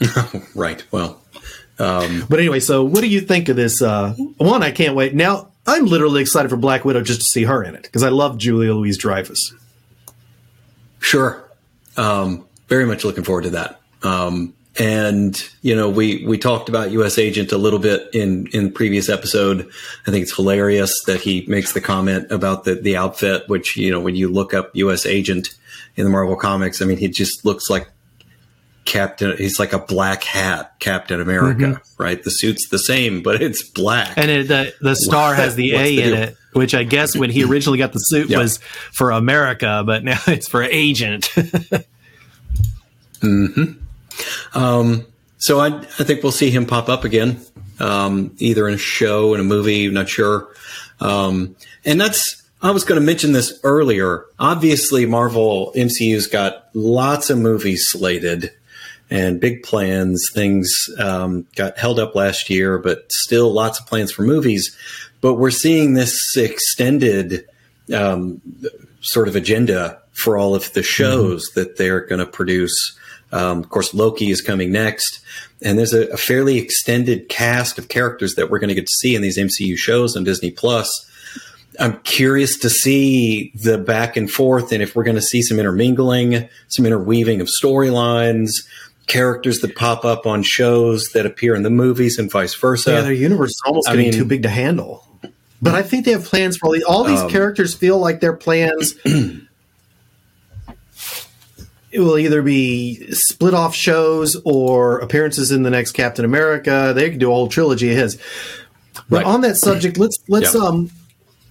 [0.54, 0.82] right.
[0.92, 1.20] Well,
[1.78, 3.82] um, but anyway, so what do you think of this?
[3.82, 5.14] Uh, one, I can't wait.
[5.14, 8.08] Now, I'm literally excited for Black Widow just to see her in it because I
[8.08, 9.52] love Julia Louise Dreyfus.
[11.00, 11.44] Sure.
[11.96, 13.80] Um, very much looking forward to that.
[14.02, 17.18] Um, and you know, we we talked about U.S.
[17.18, 19.68] Agent a little bit in in previous episode.
[20.06, 23.90] I think it's hilarious that he makes the comment about the the outfit, which you
[23.90, 25.04] know, when you look up U.S.
[25.04, 25.48] Agent
[25.96, 27.90] in the Marvel comics, I mean, he just looks like
[28.84, 29.36] Captain.
[29.36, 32.02] He's like a black hat Captain America, mm-hmm.
[32.02, 32.22] right?
[32.22, 35.82] The suit's the same, but it's black, and it, the the star has the A
[35.82, 36.22] the in deal?
[36.22, 36.36] it.
[36.52, 38.58] Which I guess when he originally got the suit was
[38.92, 41.26] for America, but now it's for Agent.
[43.20, 43.72] hmm
[44.54, 45.06] um,
[45.38, 47.40] so I, I think we'll see him pop up again,
[47.78, 50.48] um, either in a show, in a movie, not sure.
[51.00, 54.24] Um, and that's, I was going to mention this earlier.
[54.38, 58.50] Obviously, Marvel MCU's got lots of movies slated
[59.10, 60.28] and big plans.
[60.34, 64.76] Things um, got held up last year, but still lots of plans for movies.
[65.20, 67.46] But we're seeing this extended
[67.94, 68.40] um,
[69.00, 71.60] sort of agenda for all of the shows mm-hmm.
[71.60, 72.98] that they're going to produce
[73.32, 75.20] Um, of course, Loki is coming next,
[75.62, 78.92] and there's a, a fairly extended cast of characters that we're going to get to
[79.00, 80.88] see in these MCU shows on Disney Plus.
[81.80, 85.58] I'm curious to see the back and forth, and if we're going to see some
[85.60, 88.50] intermingling, some interweaving of storylines,
[89.06, 92.90] characters that pop up on shows that appear in the movies, and vice versa.
[92.92, 95.04] Yeah, their universe is almost I getting mean- too big to handle.
[95.60, 96.84] But I think they have plans for all these.
[96.84, 98.94] All these Um, characters feel like their plans.
[101.90, 106.92] it will either be split off shows or appearances in the next Captain America.
[106.94, 108.18] They could do a whole trilogy of his.
[109.08, 109.26] But Right.
[109.26, 110.60] on that subject, let's let's Yeah.
[110.62, 110.90] um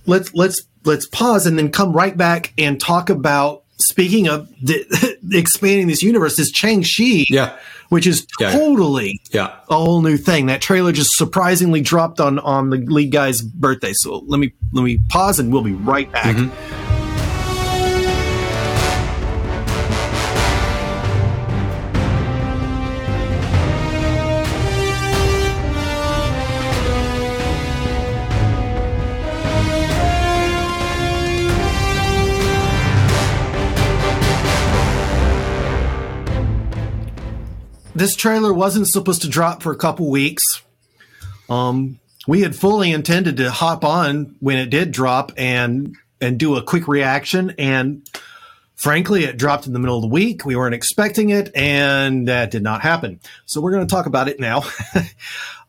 [0.06, 4.86] let's let's let's pause and then come right back and talk about speaking of the,
[5.32, 7.54] expanding this universe is Shang-Chi, yeah,
[7.89, 8.52] which is Yeah.
[8.52, 9.52] totally yeah.
[9.69, 10.47] a whole new thing.
[10.47, 13.91] That trailer just surprisingly dropped on on the lead guy's birthday.
[13.93, 16.36] So let me let me pause and we'll be right back.
[37.97, 40.43] This trailer wasn't supposed to drop for a couple weeks.
[41.49, 46.57] Um, we had fully intended to hop on when it did drop and and do
[46.57, 48.07] a quick reaction and
[48.75, 50.45] frankly it dropped in the middle of the week.
[50.45, 53.19] We weren't expecting it and that did not happen.
[53.47, 54.63] So we're going to talk about it now.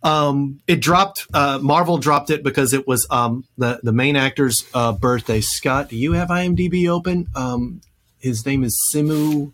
[0.00, 4.64] Um, it dropped uh, marvel dropped it because it was um, the, the main actor's
[4.72, 5.40] uh, birthday.
[5.40, 7.26] Scott do you have imdb open?
[7.34, 7.80] Um,
[8.20, 9.52] his name is simu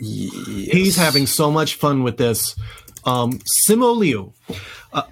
[0.00, 2.56] he's having so much fun with this.
[3.04, 4.32] Um, Simu Liu.
[4.92, 5.02] Uh,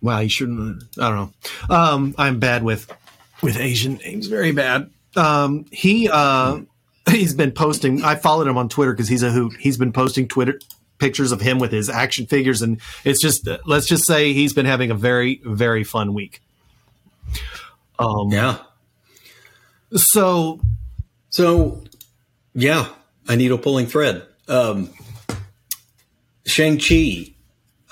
[0.00, 0.84] wow, you shouldn't.
[0.98, 1.32] I don't
[1.68, 1.74] know.
[1.74, 2.92] Um, I'm bad with
[3.42, 4.26] with Asian names.
[4.26, 4.90] Very bad.
[5.16, 6.60] Um, he uh,
[7.10, 8.04] he's been posting.
[8.04, 9.54] I followed him on Twitter because he's a hoot.
[9.58, 10.60] He's been posting Twitter
[10.98, 14.66] pictures of him with his action figures, and it's just let's just say he's been
[14.66, 16.42] having a very very fun week.
[17.98, 18.58] Um, Yeah.
[19.94, 20.60] So
[21.30, 21.82] So,
[22.54, 22.88] yeah,
[23.28, 24.26] a needle pulling thread.
[24.48, 24.90] Um,
[26.46, 27.34] Shang-Chi,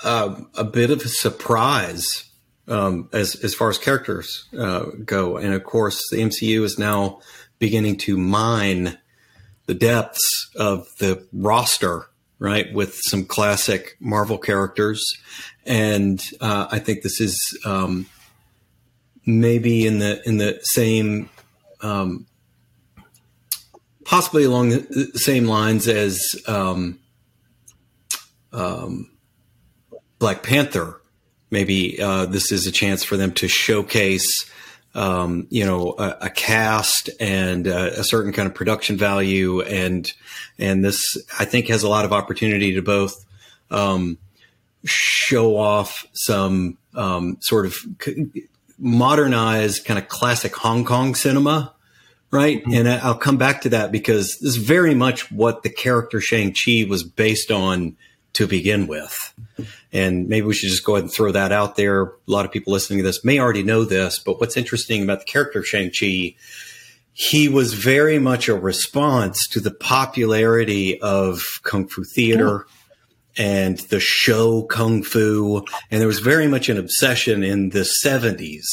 [0.03, 2.29] um, a bit of a surprise
[2.67, 5.37] um, as, as far as characters uh, go.
[5.37, 7.21] And of course, the MCU is now
[7.59, 8.97] beginning to mine
[9.67, 12.05] the depths of the roster,
[12.39, 15.17] right, with some classic Marvel characters.
[15.65, 18.07] And uh, I think this is um,
[19.25, 21.29] maybe in the in the same
[21.81, 22.25] um,
[24.07, 26.97] possibly along the same lines as um,
[28.53, 29.11] um,
[30.17, 31.01] Black Panther.
[31.51, 34.49] Maybe uh, this is a chance for them to showcase,
[34.95, 40.11] um, you know, a, a cast and uh, a certain kind of production value, and
[40.57, 41.01] and this
[41.37, 43.25] I think has a lot of opportunity to both
[43.71, 44.17] um,
[44.85, 47.77] show off some um, sort of
[48.79, 51.73] modernized kind of classic Hong Kong cinema
[52.31, 52.61] right?
[52.71, 56.19] And I- I'll come back to that because this is very much what the character
[56.21, 57.95] Shang-Chi was based on
[58.33, 59.33] to begin with.
[59.91, 62.03] And maybe we should just go ahead and throw that out there.
[62.03, 65.19] A lot of people listening to this may already know this, but what's interesting about
[65.19, 66.35] the character of Shang-Chi,
[67.13, 72.67] he was very much a response to the popularity of Kung Fu theater
[73.37, 75.65] and the show Kung Fu.
[75.89, 78.65] And there was very much an obsession in the 70s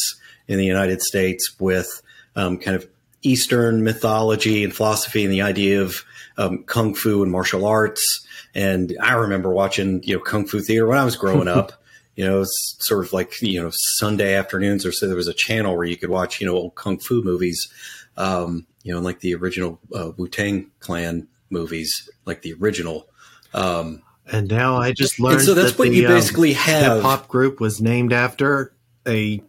[0.46, 2.02] in the United States with
[2.36, 2.86] um, kind of
[3.24, 6.04] Eastern mythology and philosophy and the idea of
[6.36, 8.26] um, kung fu and martial arts.
[8.54, 11.72] And I remember watching, you know, kung fu theater when I was growing up.
[12.16, 15.08] You know, it's sort of like you know Sunday afternoons or so.
[15.08, 17.68] There was a channel where you could watch, you know, old kung fu movies.
[18.16, 23.08] Um, you know, like the original uh, Wu Tang Clan movies, like the original.
[23.52, 26.98] Um, and now I just learned so that's that what the, you um, basically have.
[26.98, 28.72] hip hop group was named after
[29.06, 29.42] a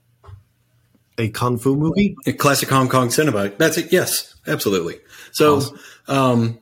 [1.17, 2.15] a kung fu movie.
[2.25, 3.49] A classic Hong Kong cinema.
[3.49, 3.91] That's it.
[3.91, 4.99] Yes, absolutely.
[5.32, 5.62] So,
[6.08, 6.60] um,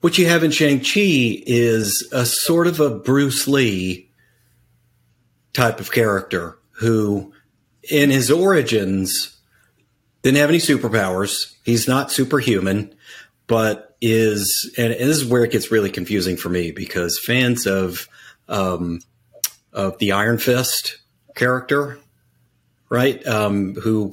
[0.00, 4.10] what you have in Shang-Chi is a sort of a Bruce Lee
[5.52, 7.32] type of character who,
[7.88, 9.38] in his origins,
[10.22, 11.54] didn't have any superpowers.
[11.64, 12.94] He's not superhuman,
[13.46, 18.08] but is, and this is where it gets really confusing for me because fans of,
[18.48, 19.00] um,
[19.72, 20.98] of the Iron Fist
[21.36, 21.98] character
[22.92, 23.26] right?
[23.26, 24.12] Um, who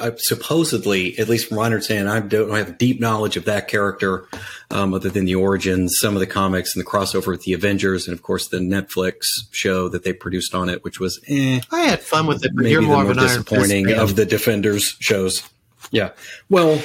[0.00, 3.68] uh, supposedly, at least from what I understand, I don't have deep knowledge of that
[3.68, 4.26] character,
[4.70, 8.08] um, other than the origins, some of the comics, and the crossover with the Avengers,
[8.08, 11.80] and of course the Netflix show that they produced on it, which was eh, I
[11.80, 14.24] had fun with it, but maybe you're the more more an Iron disappointing of the
[14.24, 15.46] Defenders shows.
[15.90, 16.12] Yeah.
[16.48, 16.80] Well,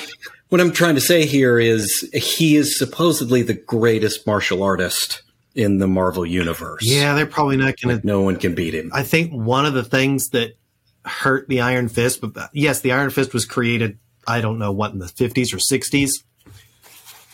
[0.50, 5.22] what I'm trying to say here is he is supposedly the greatest martial artist
[5.56, 6.84] in the Marvel universe.
[6.84, 8.06] Yeah, they're probably not going to.
[8.06, 8.92] No one can beat him.
[8.94, 10.58] I think one of the things that
[11.06, 13.98] hurt the Iron Fist, but yes, the Iron Fist was created.
[14.28, 16.24] I don't know what in the 50s or 60s,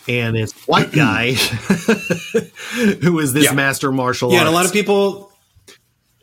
[0.08, 1.32] and it's white guy
[3.02, 3.52] who is this Yeah.
[3.52, 4.46] master martial Yeah, artist.
[4.48, 5.32] and a lot of people.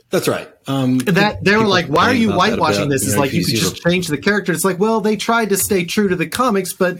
[0.09, 0.49] That's right.
[0.67, 3.33] Um, that they were like, "Why are you about that a whitewashing this?" It's like
[3.33, 4.53] you could just change the character.
[4.53, 6.99] It's like, well, they tried to stay true to the comics, but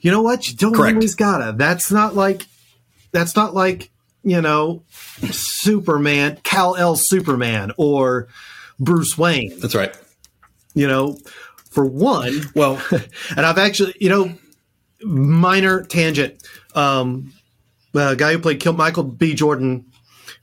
[0.00, 0.48] you know what?
[0.48, 0.94] You don't Correct.
[0.96, 1.52] always gotta.
[1.56, 2.46] That's not like
[3.12, 3.90] that's not like
[4.24, 4.82] you know
[5.30, 8.28] Superman, Kal-El Superman, or
[8.82, 9.58] Bruce Wayne.
[9.60, 9.96] That's right.
[10.74, 11.18] You know,
[11.70, 12.82] for one, Well,
[13.36, 14.34] and I've actually, you know,
[15.02, 16.42] minor tangent.
[16.74, 17.32] Um,
[17.92, 19.34] the guy who played Kill Michael B.
[19.34, 19.86] Jordan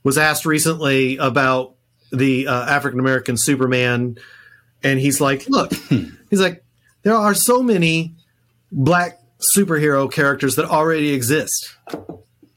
[0.02, 1.74] was asked recently about
[2.12, 4.18] the uh, African American Superman,
[4.82, 5.72] and he's like, "Look,
[6.30, 6.64] he's like,
[7.02, 8.14] there are so many
[8.72, 9.20] black
[9.56, 11.74] superhero characters that already exist."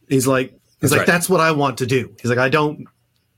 [0.07, 1.07] He's like, he's That's like, right.
[1.07, 2.15] that's what I want to do.
[2.21, 2.85] He's like, I don't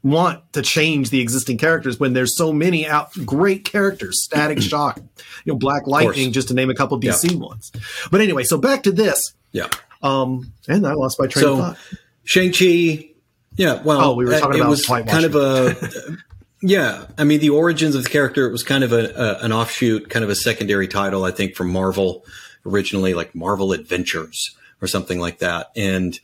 [0.05, 4.99] want to change the existing characters when there's so many out great characters static shock
[5.43, 7.71] you know black lightning just to name a couple dc ones
[8.11, 9.67] but anyway so back to this yeah.
[10.03, 11.77] um and i lost my train So- of thought
[12.25, 13.09] Shang-Chi.
[13.55, 13.81] Yeah.
[13.83, 15.75] Well, Oh, we were talking it about was kind of a.
[16.61, 18.47] Yeah, I mean the origins of the character.
[18.47, 21.53] It was kind of a, a an offshoot, kind of a secondary title, I think,
[21.55, 22.25] from Marvel
[22.65, 25.69] originally, like Marvel Adventures or something like that.
[25.75, 26.19] And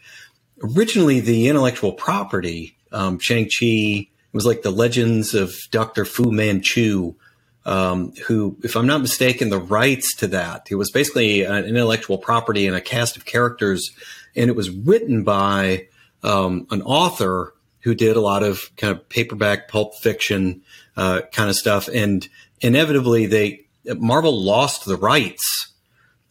[0.63, 7.15] originally, the intellectual property, um, Shang-Chi, It was like the Legends of Doctor Fu Manchu,
[7.65, 10.67] um, who, if I'm not mistaken, the rights to that.
[10.69, 13.91] It was basically an intellectual property and a cast of characters,
[14.36, 15.88] and it was written by
[16.23, 20.62] um, an author who did a lot of kind of paperback pulp fiction
[20.95, 22.27] uh, kind of stuff, and
[22.62, 25.73] inevitably they Marvel lost the rights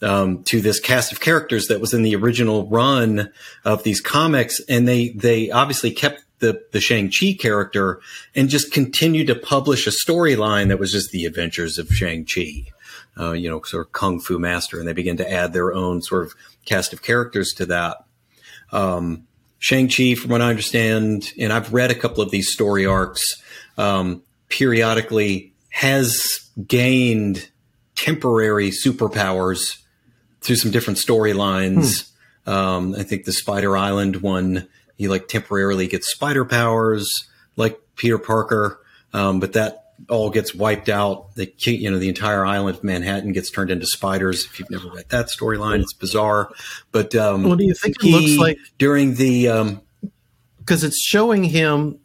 [0.02, 3.32] um, to this cast of characters that was in the original run
[3.64, 8.00] of these comics, and they they obviously kept the the Shang-Chi character
[8.34, 12.64] and just continue to publish a storyline that was just the adventures of Shang-Chi,
[13.18, 16.02] uh, you know, sort of kung fu master, and they begin to add their own
[16.02, 18.04] sort of cast of characters to that.
[18.72, 19.26] Um,
[19.58, 23.22] Shang-Chi, from what I understand, and I've read a couple of these story arcs,
[23.76, 27.50] um, periodically has gained
[27.94, 29.78] temporary superpowers
[30.40, 32.10] through some different storylines.
[32.46, 34.66] Um, I think the Spider Island one,
[35.00, 37.08] he like temporarily gets spider powers,
[37.56, 38.78] like Peter Parker,
[39.14, 41.34] um, but that all gets wiped out.
[41.36, 44.44] The you know the entire island of Manhattan gets turned into spiders.
[44.44, 46.52] If you've never read that storyline, it's bizarre.
[46.92, 48.58] But um, What do you think it looks like?
[48.78, 49.48] during the?
[49.48, 49.80] Um,
[50.58, 51.98] because it's showing him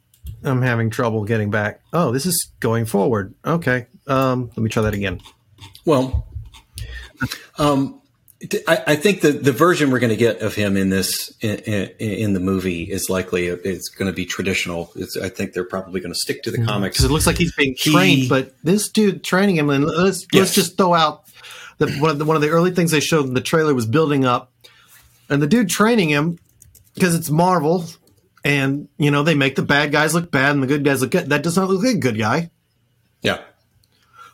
[0.44, 4.82] i'm having trouble getting back oh this is going forward okay um let me try
[4.82, 5.20] that again
[5.86, 6.28] Well,
[7.60, 8.02] um,
[8.68, 11.56] I, I think the, the version we're going to get of him in this in,
[11.60, 14.92] in, in the movie is likely it's going to be traditional.
[14.96, 16.98] It's, I think they're probably going to stick to the comics.
[16.98, 20.26] because it looks like he's being He- trained but this dude training him and let's
[20.34, 20.42] Yes.
[20.42, 21.24] let's just throw out
[21.78, 23.86] the one of the one of the early things they showed in the trailer was
[23.86, 24.52] building up
[25.30, 26.38] and the dude training him
[26.94, 27.86] because it's marvel
[28.44, 31.12] and you know they make the bad guys look bad and the good guys look
[31.12, 32.50] good that does not look like a good guy
[33.22, 33.42] Yeah,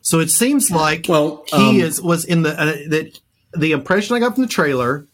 [0.02, 3.20] So it seems like Well, he um, is was in the uh, that
[3.54, 5.08] the impression I got from the trailer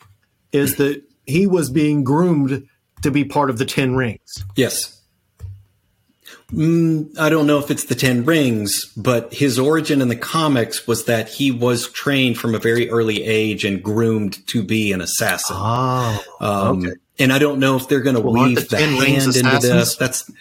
[0.51, 2.67] is that he was being groomed
[3.03, 4.43] to be part of the Ten Rings.
[4.55, 4.93] yes.
[6.51, 10.87] Mm, I don't know if it's the Ten Rings, but his origin in the comics
[10.87, 15.01] was that he was trained from a very early age and groomed to be an
[15.01, 15.57] assassin.
[15.59, 16.91] Oh, Um, okay.
[17.19, 19.55] And I don't know if they're going to Well, weave the the, Ten Rings hand
[19.55, 19.95] into this.
[19.97, 20.31] That's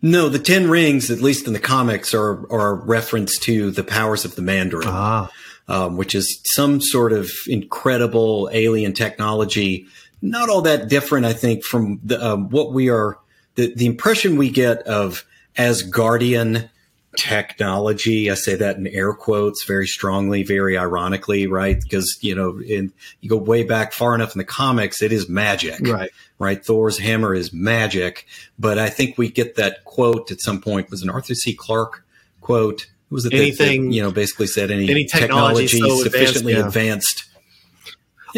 [0.00, 3.82] no, the Ten Rings, at least in the comics, are are a reference to the
[3.84, 5.30] powers of the Mandarin, ah,
[5.68, 9.86] um, which is some sort of incredible alien technology.
[10.22, 13.18] Not all that different, I think, from the, um, what we are.
[13.56, 15.24] The, the impression we get of
[15.56, 16.68] Asgardian
[17.16, 18.30] technology.
[18.30, 21.80] I say that in air quotes very strongly, very ironically, right?
[21.80, 25.28] Because, you know, in, you go way back far enough in the comics, it is
[25.28, 26.10] magic, right.
[26.38, 26.64] right?
[26.64, 28.26] Thor's hammer is magic.
[28.58, 30.90] But I think we get that quote at some point.
[30.90, 31.54] Was an Arthur C.
[31.54, 32.04] Clarke
[32.40, 32.86] quote?
[33.10, 37.24] Was it Anything- that, you know, basically said any, any technology so sufficiently advanced, advanced.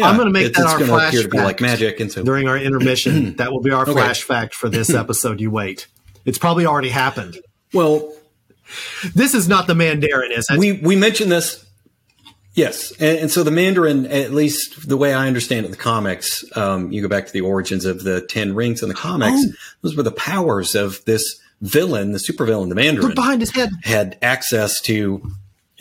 [0.01, 1.61] I'm gonna make it- that our flash to be like fact.
[1.61, 1.99] magic.
[1.99, 3.91] And so, During our intermission, that will be our Okay.
[3.93, 5.41] flash fact for this episode.
[5.41, 5.87] You wait.
[6.25, 7.39] It's probably already happened.
[7.73, 8.13] well,
[9.15, 10.57] This is not the Mandarin, is it?
[10.59, 11.65] we we mentioned this
[12.53, 15.77] yes and, and so the mandarin at least the way i understand it in the
[15.77, 19.39] comics um, you go back to the origins of the ten rings in the comics
[19.45, 19.51] Oh.
[19.81, 23.69] those were the powers of this villain the supervillain the mandarin behind his head.
[23.83, 25.21] had access to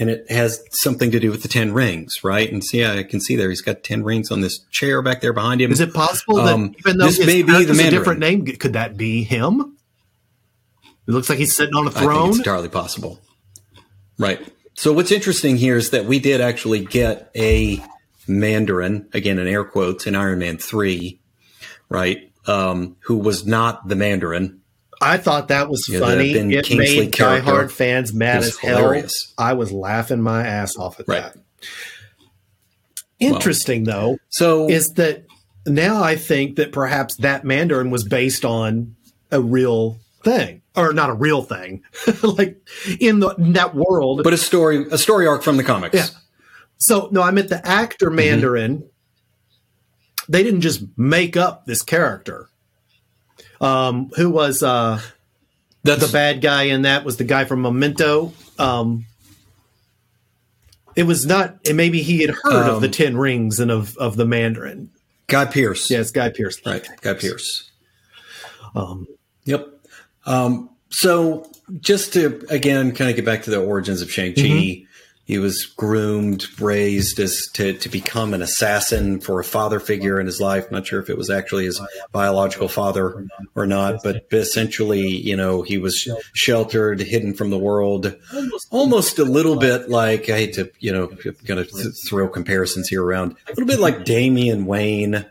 [0.00, 2.52] and it has something to do with the ten rings, right?
[2.52, 5.32] And see, I can see there he's got ten rings on this chair back there
[5.32, 5.72] behind him.
[5.72, 8.00] Is it possible that Um, even though this may be the character's a Mandarin.
[8.00, 9.76] different name, could that be him?
[11.06, 12.28] It looks like he's sitting on a throne.
[12.28, 13.20] it's entirely possible.
[14.18, 14.40] Right.
[14.74, 17.82] So what's interesting here is that we did actually get a
[18.28, 21.18] Mandarin, again in air quotes, in Iron Man 3,
[21.88, 22.30] right?
[22.46, 24.60] Um, who was not the Mandarin.
[25.00, 26.34] I thought that was Yeah, funny.
[26.34, 28.78] Ben It Kingsley made diehard fans mad as hell.
[28.78, 29.32] hilarious.
[29.38, 31.22] I was laughing my ass off at Right.
[31.22, 31.36] that.
[33.20, 35.24] Interesting though So is that
[35.66, 38.94] now I think that perhaps that Mandarin was based on
[39.32, 41.82] a real thing, or not a real thing,
[42.22, 42.56] like
[43.00, 44.22] in the in that world.
[44.24, 45.94] but a story a story arc from the comics.
[45.96, 46.06] Yeah.
[46.78, 47.66] So no, I meant the Mm-hmm.
[47.68, 48.84] actor Mandarin.
[50.28, 52.48] They didn't just make up this character.
[53.60, 55.00] Um, who was uh,
[55.82, 57.04] That's the bad guy in that?
[57.04, 58.32] Was the guy from Memento?
[58.58, 59.06] Um,
[60.96, 61.56] it was not.
[61.66, 64.90] And maybe he had heard of Um, the Ten Rings and of of the Mandarin.
[65.26, 65.90] Guy Pearce.
[65.90, 66.60] Yes, Guy Pearce.
[66.64, 66.86] Right.
[67.02, 67.70] Guy Pearce.
[68.74, 69.06] Um,
[69.44, 69.66] Yep.
[70.26, 71.50] Um, so
[71.80, 74.84] just to again kind of get back to the origins of Shang-Chi, Mm-hmm.
[75.28, 80.24] He was groomed, raised as to to become an assassin for a father figure in
[80.24, 80.70] his life.
[80.72, 81.80] Not sure if it was actually his
[82.12, 88.16] biological father or not, but essentially, you know, he was sheltered, hidden from the world,
[88.70, 92.88] almost a little bit like I hate to, you know, kind of th- throw comparisons
[92.88, 95.26] here around, a little bit like Damian Wayne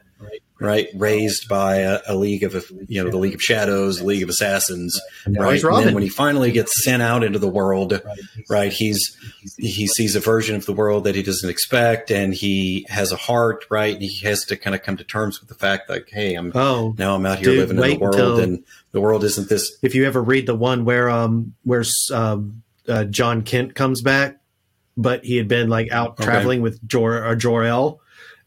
[0.60, 0.88] right?
[0.96, 4.30] Raised by a, a league of, you know, the League of Shadows, the League of
[4.30, 5.64] Assassins, now right?
[5.64, 8.02] And then when he finally gets sent out into the world,
[8.50, 8.72] right?
[8.72, 9.16] He's
[9.58, 13.16] he sees a version of the world that he doesn't expect, and he has a
[13.18, 13.94] heart, right?
[13.94, 16.52] And he has to kind of come to terms with the fact, like, hey, I'm
[16.56, 19.50] oh, now I'm out here Dude, living in the world, until- and the world isn't
[19.50, 19.78] this.
[19.82, 21.84] if you ever read the one where um where
[22.14, 24.38] um, uh, Jon Kent comes back,
[24.96, 26.24] but he had been like out Okay.
[26.24, 28.00] traveling with Jor or Jor-El,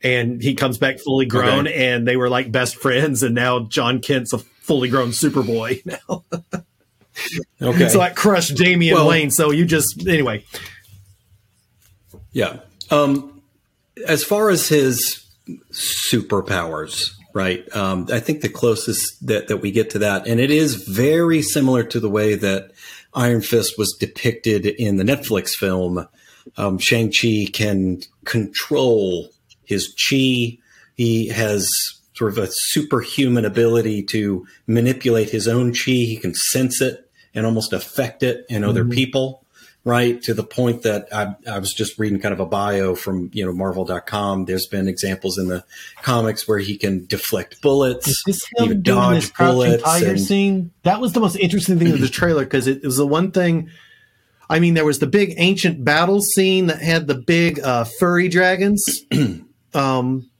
[0.02, 4.00] and he comes back fully grown, and they were like best friends, and now Jon
[4.00, 6.24] Kent's a fully grown Superboy now.
[7.60, 9.30] Okay, so I crushed Damian Well- Wayne.
[9.30, 10.44] So you just anyway.
[12.32, 12.60] Yeah.
[12.90, 13.42] Um,
[14.06, 15.26] as far as his
[15.72, 17.64] superpowers, right?
[17.74, 21.42] Um, I think the closest that, that we get to that, and it is very
[21.42, 22.70] similar to the way that
[23.14, 26.06] Iron Fist was depicted in the Netflix film.
[26.56, 29.30] Um, Shang-Chi can control
[29.70, 30.58] his chi.
[30.96, 31.66] He has
[32.12, 35.92] sort of a superhuman ability to manipulate his own chi.
[35.92, 39.46] He can sense it and almost affect it in other people
[39.84, 43.30] right to the point that I, I was just reading kind of a bio from
[43.32, 45.64] you know marvel.com there's been examples in the
[46.02, 48.22] comics where he can deflect bullets
[48.58, 50.70] can dodge bullets and, scene?
[50.82, 53.30] That was the most interesting thing of the trailer because it, it was the one
[53.30, 53.70] thing.
[54.48, 58.28] I mean, there was the big ancient battle scene that had the big uh, furry
[58.28, 58.84] dragons.
[59.74, 60.30] um,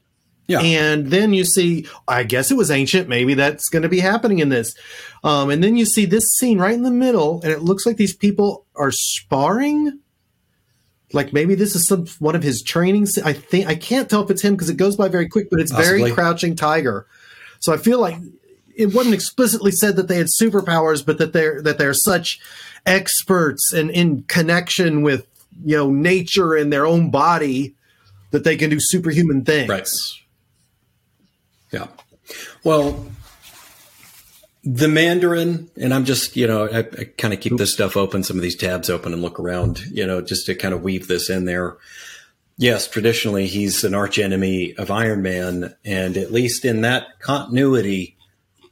[0.46, 3.08] yeah and then you see, I guess it was ancient.
[3.08, 4.74] Maybe that's going to be happening in this.
[5.22, 7.96] Um, and then you see this scene right in the middle, and it looks like
[7.96, 10.00] these people are sparring.
[11.12, 13.18] Like maybe this is some one of his trainings.
[13.18, 15.60] I think I can't tell if it's him because it goes by very quick, but
[15.60, 17.06] it's very crouching tiger.
[17.60, 18.16] So I feel like
[18.76, 22.40] it wasn't explicitly said that they had superpowers, but that they're that they're such
[22.86, 25.26] experts and in connection with
[25.64, 27.74] you know nature and their own body
[28.30, 29.68] that they can do superhuman things.
[29.68, 29.88] Right.
[31.72, 31.86] yeah
[32.64, 33.06] well
[34.62, 38.22] the mandarin and i'm just you know i, I kind of keep this stuff open
[38.22, 41.08] some of these tabs open and look around you know just to kind of weave
[41.08, 41.76] this in there
[42.58, 48.16] yes traditionally he's an arch enemy of iron man and at least in that continuity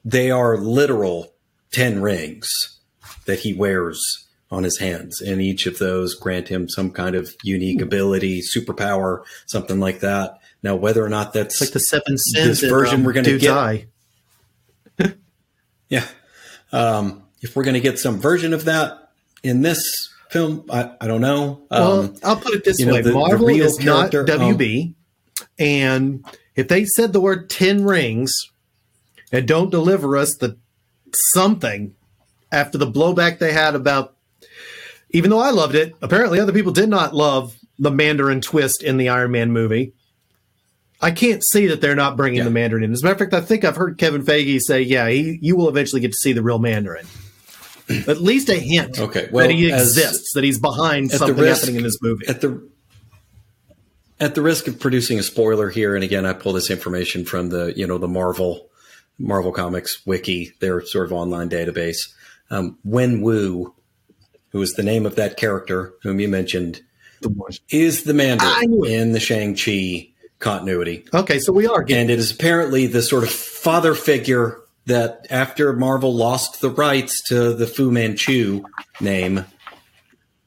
[0.05, 1.33] they are literal
[1.73, 2.79] 10 rings
[3.25, 7.35] that he wears on his hands and each of those grant him some kind of
[7.43, 12.17] unique ability superpower something like that now whether or not that's It's like the seven
[12.17, 12.61] sins.
[12.61, 13.87] This version um, we're gonna Dude's get- Eye.
[15.89, 16.07] Yeah.
[16.73, 19.11] Um, if we're going to get some version of that
[19.43, 19.81] in this
[20.29, 21.63] film, I, I don't know.
[21.71, 24.11] Well, Um, I'll put it this you know, way: the- the Marvel real is not
[24.11, 24.93] character- um, WB,
[25.59, 26.25] and
[26.57, 28.31] if they said the word Ten Rings
[29.33, 30.59] and don't deliver us the
[31.33, 31.95] something
[32.53, 34.15] after the blowback they had about,
[35.11, 38.97] even though I loved it, apparently other people did not love the Mandarin twist in
[38.97, 39.93] the Iron Man movie.
[41.01, 42.45] I can't see that they're not bringing Yeah.
[42.45, 42.93] the Mandarin in.
[42.93, 45.55] As a matter of fact, I think I've heard Kevin Feige say, "Yeah, he, you
[45.57, 47.07] will eventually get to see the real Mandarin."
[48.09, 51.61] At least a hint Okay, well, that he as- exists, that he's behind something risk-
[51.61, 52.27] happening in this movie.
[52.27, 52.69] at the
[54.21, 57.51] at the risk of producing a spoiler here, and again, I pull this information from
[57.51, 58.69] the you know the Marvel
[59.19, 62.13] Marvel Comics wiki, their sort of online database.
[62.51, 63.73] Um, Wen Wu,
[64.51, 66.83] who is the name of that character whom you mentioned,
[67.21, 71.05] The is the Mandarin in the Shang-Chi continuity.
[71.13, 72.03] Okay, so we are getting.
[72.03, 77.23] And it is apparently the sort of father figure that after Marvel lost the rights
[77.25, 78.63] to the Fu Manchu
[79.01, 79.45] name,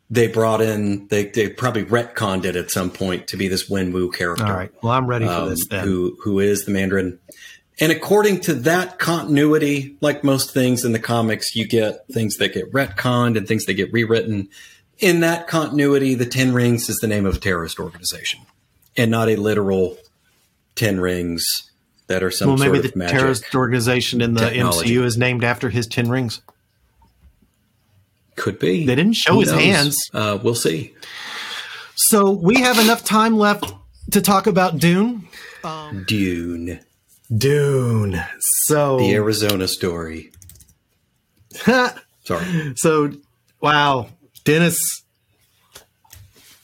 [0.10, 3.94] they brought in, they, they probably retconned it at some point to be this Wen
[3.94, 4.46] Wu character.
[4.46, 4.72] All right.
[4.82, 5.86] Well, I'm ready for um, this then.
[5.86, 7.20] who who is the Mandarin.
[7.80, 12.54] And according to that continuity, like most things in the comics, you get things that
[12.54, 14.50] get retconned and things that get rewritten.
[15.00, 18.42] In that continuity, the Ten Rings is the name of a terrorist organization,
[18.96, 19.98] and not a literal
[20.76, 21.72] Ten Rings
[22.08, 23.18] that are some well, maybe sort the of magic.
[23.18, 24.92] terrorist organization in the technology.
[24.92, 26.42] MCU is named after his ten rings.
[28.36, 28.86] Could be.
[28.86, 29.62] They didn't show Who his knows?
[29.62, 29.98] hands.
[30.14, 30.94] Uh, we'll see.
[31.96, 33.74] So we have enough time left
[34.12, 35.28] to talk about Dune.
[36.08, 36.80] Dune,
[37.36, 38.22] Dune.
[38.66, 40.32] So the Arizona story.
[42.24, 42.74] Sorry.
[42.76, 43.12] so
[43.62, 44.08] wow,
[44.44, 44.78] Dennis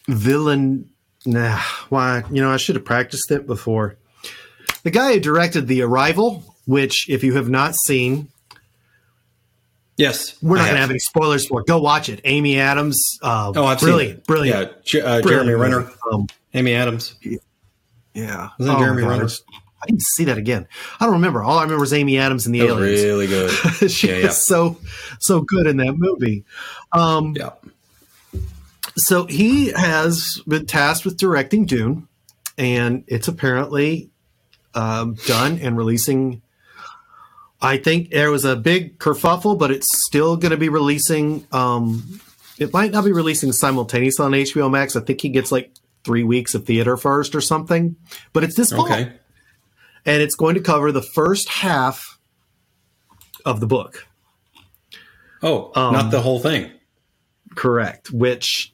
[0.07, 0.89] Villain.
[1.25, 1.59] Nah,
[1.89, 2.23] why?
[2.31, 3.97] You know, I should have practiced it before.
[4.83, 8.29] The guy who directed The Arrival, which, if you have not seen,
[9.97, 11.61] Yes, we're not going to have any spoilers for.
[11.61, 11.65] it.
[11.67, 12.21] Go watch it.
[12.23, 13.01] Amy Adams.
[13.21, 14.27] Uh, Oh, I've brilliant, seen it.
[14.27, 15.91] brilliant, Yeah, J- uh, Jeremy Renner.
[16.11, 17.15] Um, Amy Adams.
[18.13, 19.27] yeah, Wasn't Oh, Jeremy Renner?
[19.81, 20.67] I didn't see that again.
[20.99, 21.43] I don't remember.
[21.43, 23.03] All I remember is Amy Adams and the That aliens.
[23.03, 23.51] really good.
[23.91, 24.25] she yeah, yeah.
[24.27, 24.77] is so
[25.19, 26.43] so good in that movie.
[26.91, 27.51] Um, Yeah.
[28.95, 32.07] so he has been tasked with directing Dune,
[32.57, 34.09] and it's apparently
[34.73, 36.41] um, done and releasing.
[37.61, 41.47] I think there was a big kerfuffle, but it's still going to be releasing.
[41.51, 42.19] Um,
[42.59, 44.95] it might not be releasing simultaneously on HBO Max.
[44.95, 45.71] I think he gets like
[46.03, 47.95] three weeks of theater first or something.
[48.33, 49.11] But it's this fall, Okay.
[50.05, 52.17] And it's going to cover the first half
[53.45, 54.05] of the book.
[55.43, 56.71] Oh, Um, not the whole thing.
[57.55, 58.11] Correct.
[58.11, 58.73] Which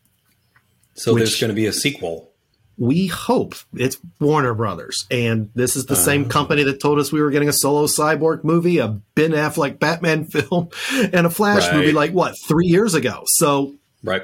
[0.95, 2.29] So there's which- going to be a sequel.
[2.77, 5.97] we hope it's Warner Brothers, and this is the Uh.
[5.97, 9.77] same company that told us we were getting a solo cyborg movie, a Ben Affleck
[9.79, 11.75] Batman film, and a Flash Right.
[11.75, 13.23] movie like what three years ago.
[13.27, 14.23] So, Right.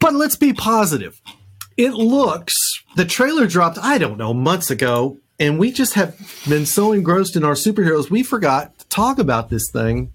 [0.00, 1.20] but let's be positive.
[1.76, 2.54] It looks
[2.96, 3.78] the trailer dropped.
[3.78, 6.16] I don't know months ago, and we just have
[6.48, 10.12] been so engrossed in our superheroes we forgot to talk about this thing.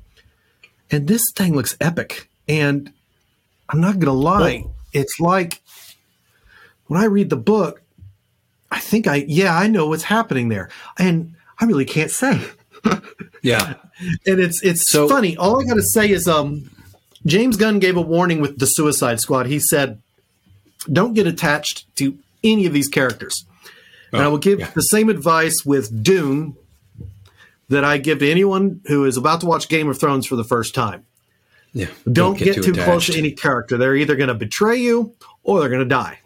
[0.91, 2.93] And this thing looks epic, and
[3.69, 5.61] I'm not gonna lie, Well- it's like
[6.87, 7.81] when I read the book,
[8.71, 10.69] I think I yeah I know what's happening there,
[10.99, 12.39] and I really can't say.
[13.41, 13.75] Yeah.
[14.25, 15.37] And it's it's So- funny.
[15.37, 16.69] All I got to say is um,
[17.27, 19.45] James Gunn gave a warning with the Suicide Squad.
[19.45, 20.01] He said,
[20.91, 23.45] "Don't get attached to any of these characters."
[24.15, 24.71] And I will give yeah.
[24.71, 26.55] the same advice with Dune
[27.69, 30.43] that I give to anyone who is about to watch Game of Thrones for the
[30.43, 31.05] first time.
[31.73, 31.87] Yeah.
[32.09, 33.77] Don't, get, too, close to any character.
[33.77, 35.13] They're either going to betray you
[35.43, 36.19] or they're going to die.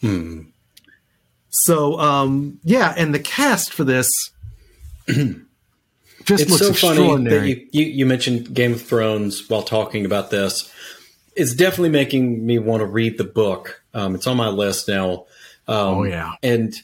[0.00, 0.42] Hmm.
[1.50, 4.10] So, um, yeah, and the cast for this
[5.06, 5.38] just
[6.42, 10.30] It's looks so funny that you, you, you mentioned Game of Thrones while talking about
[10.30, 10.72] this.
[11.36, 13.82] It's definitely making me want to read the book.
[13.94, 15.26] Um, it's on my list now.
[15.68, 16.32] Um, Oh, yeah.
[16.42, 16.74] And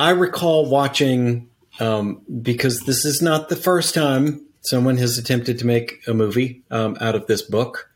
[0.00, 5.66] I recall watching, um, because this is not the first time someone has attempted to
[5.66, 7.90] make a movie um, out of this book.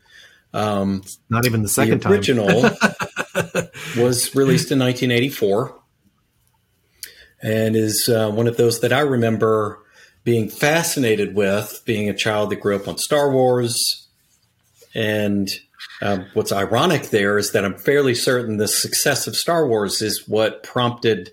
[0.53, 2.11] Um, Not even the second the time.
[2.11, 2.47] original
[3.97, 5.79] was released in 1984
[7.41, 9.79] and is uh, one of those that I remember
[10.23, 14.07] being fascinated with, being a child that grew up on Star Wars.
[14.93, 15.49] And
[16.03, 20.27] um, what's ironic there is that I'm fairly certain the success of Star Wars is
[20.27, 21.31] what prompted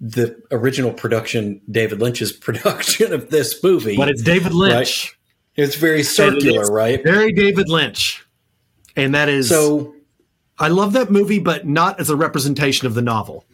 [0.00, 3.96] the original production, David Lynch's production of this movie.
[3.96, 5.18] But it's David Lynch.
[5.56, 7.02] it's very circular, it's right?
[7.02, 8.24] Very David Lynch.
[8.96, 9.94] And that is So
[10.58, 13.44] I love that movie, but not as a representation of the novel.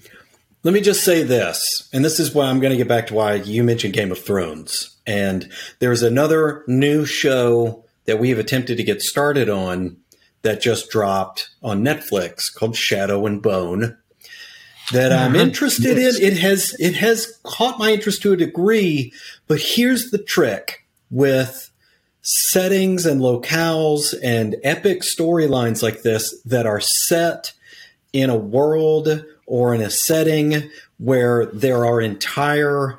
[0.62, 3.14] Let me just say this, and this is why I'm going to get back to
[3.14, 4.96] why you mentioned Game of Thrones.
[5.06, 9.98] And there's another new show that we have attempted to get started on
[10.40, 13.98] that just dropped on Netflix called Shadow and Bone
[14.92, 15.40] that I'm mm-hmm.
[15.40, 16.18] interested Yes.
[16.18, 16.32] in.
[16.32, 19.12] It has it has caught my interest to a degree,
[19.46, 21.70] but here's the trick with
[22.22, 27.52] settings and locales and epic storylines like this that are set
[28.12, 32.96] in a world or in a setting where there are entire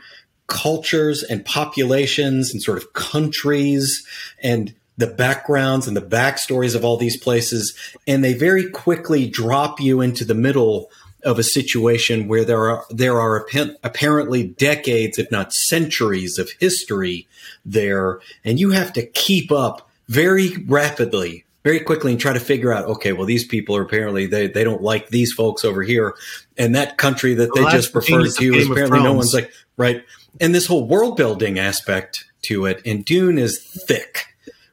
[0.48, 4.06] cultures and populations and sort of countries
[4.44, 7.76] and the backgrounds and the backstories of all these places.
[8.06, 10.92] And they very quickly drop you into the middle
[11.26, 16.50] of a situation where there are there are appa- apparently decades, if not centuries, of
[16.60, 17.28] history
[17.66, 22.72] there, and you have to keep up very rapidly very quickly and try to figure
[22.72, 26.16] out, okay, well, these people are apparently they they don't like these folks over here,
[26.58, 30.04] and that country that Well, they just referred to is apparently no one's like right.
[30.40, 34.26] And this whole world building aspect to it, and Dune is thick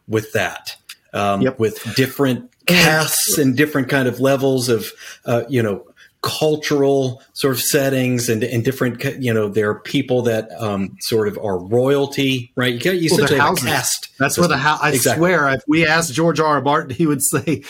[0.06, 0.76] with that,
[1.14, 1.58] um, Yep.
[1.58, 4.92] with different casts and different kind of levels of,
[5.24, 5.86] uh, you know.
[6.22, 11.26] Cultural sort of settings and, and different, you know, there are people that um, sort
[11.26, 12.74] of are royalty, right?
[12.74, 13.64] You got you Well, essentially have a houses.
[13.68, 14.08] cast.
[14.18, 14.78] That's where the house.
[14.82, 15.18] I Exactly.
[15.20, 16.46] swear, if we asked George R.
[16.46, 16.60] R.
[16.62, 17.62] Martin, he would say,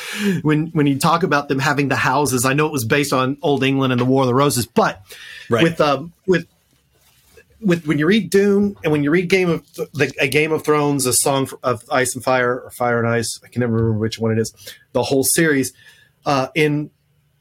[0.42, 3.38] when when you talk about them having the houses, I know it was based on
[3.40, 5.02] Old England and the War of the Roses, but
[5.48, 5.62] Right.
[5.62, 6.46] with um with
[7.60, 10.62] with when you read Dune and when you read Game of the a Game of
[10.64, 13.98] Thrones, a Song of Ice and Fire or Fire and Ice, I can never remember
[13.98, 14.52] which one it is.
[14.92, 15.72] The whole series
[16.26, 16.90] uh, in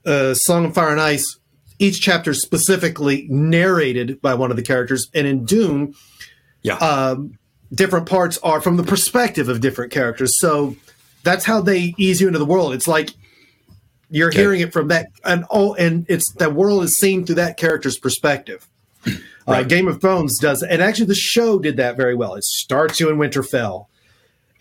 [0.06, 1.38] uh, Song of Fire and Ice,
[1.80, 5.95] each chapter is specifically narrated by one of the characters, and in Dune
[6.62, 6.76] yeah.
[6.78, 7.38] um,
[7.74, 10.34] different parts are from the perspective of different characters.
[10.39, 10.76] So
[11.24, 12.74] that's how they ease you into the world.
[12.74, 13.12] It's like
[14.10, 14.39] you're Okay.
[14.39, 17.97] hearing it from that, and oh, and it's the world is seen through that character's
[17.97, 18.68] perspective.
[19.08, 19.12] Uh,
[19.47, 19.68] Right.
[19.68, 22.36] Game of Thrones does, and actually the show did that very well.
[22.36, 23.88] It starts you in Winterfell.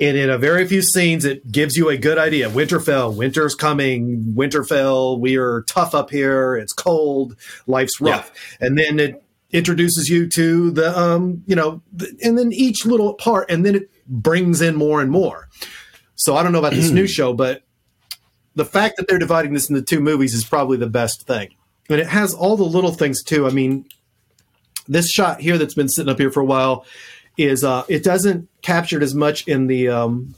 [0.00, 2.48] And in a very few scenes, it gives you a good idea.
[2.48, 4.34] Winterfell, winter's coming.
[4.34, 6.56] Winterfell, we are tough up here.
[6.56, 7.36] It's cold.
[7.66, 8.32] Life's rough.
[8.60, 9.22] And then it
[9.52, 13.74] introduces you to the, um, you know, the, and then each little part, and then
[13.74, 15.48] it brings in more and more.
[16.14, 17.62] So I don't know about this new show, but
[18.54, 21.54] the fact that they're dividing this into two movies is probably the best thing.
[21.90, 23.46] And it has all the little things too.
[23.46, 23.86] I mean,
[24.88, 26.86] this shot here that's been sitting up here for a while
[27.42, 30.34] is uh it doesn't capture it as much in the um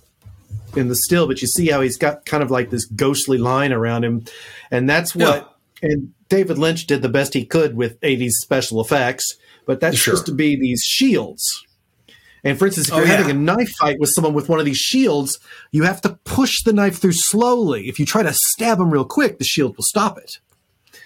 [0.76, 3.72] in the still, but you see how he's got kind of like this ghostly line
[3.72, 4.24] around him.
[4.70, 9.36] And that's what and David Lynch did the best he could with 80s special effects,
[9.66, 10.14] but that's Sure.
[10.14, 11.44] supposed to be these shields.
[12.44, 13.16] And for instance, if Oh, you're yeah.
[13.18, 15.38] having a knife fight with someone with one of these shields,
[15.72, 17.88] you have to push the knife through slowly.
[17.88, 20.38] If you try to stab them real quick, the shield will stop it.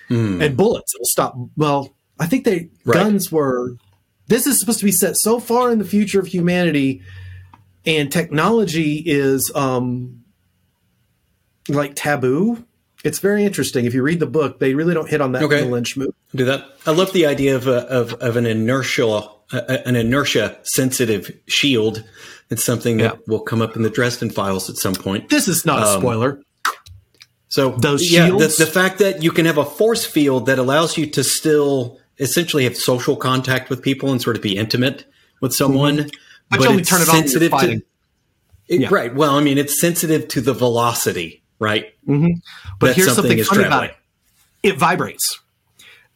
[0.09, 1.37] And bullets will stop.
[1.57, 2.95] Well, I think they Right.
[2.95, 3.73] guns were.
[4.29, 7.03] This is supposed to be set so far in the future of humanity,
[7.85, 10.24] and technology is um,
[11.68, 12.64] like taboo.
[13.05, 13.85] It's very interesting.
[13.85, 15.59] If you read the book, they really don't hit on that Okay.
[15.61, 16.12] in the Lynch movie.
[16.35, 16.64] do that.
[16.87, 19.07] I love the idea of a, of, of an inertia
[19.53, 22.03] uh, an inertia sensitive shield.
[22.51, 23.20] It's something that Yeah.
[23.29, 25.29] will come up in the Dresden Files at some point.
[25.29, 26.43] This is not a Um, spoiler.
[27.49, 28.57] So Those yeah, shields?
[28.57, 32.01] the, the fact that you can have a force field that allows you to still
[32.19, 35.05] essentially have social contact with people and sort of be intimate
[35.41, 36.59] with someone, Mm-hmm.
[36.59, 37.81] But only it's turn it on sensitive fighting.
[37.81, 37.87] to
[38.69, 38.89] it- Yeah.
[38.93, 39.12] right.
[39.14, 41.93] Well, I mean, it's sensitive to the velocity, right?
[42.07, 42.17] But
[42.81, 43.97] that here's something something funny about it.
[44.62, 45.41] It vibrates.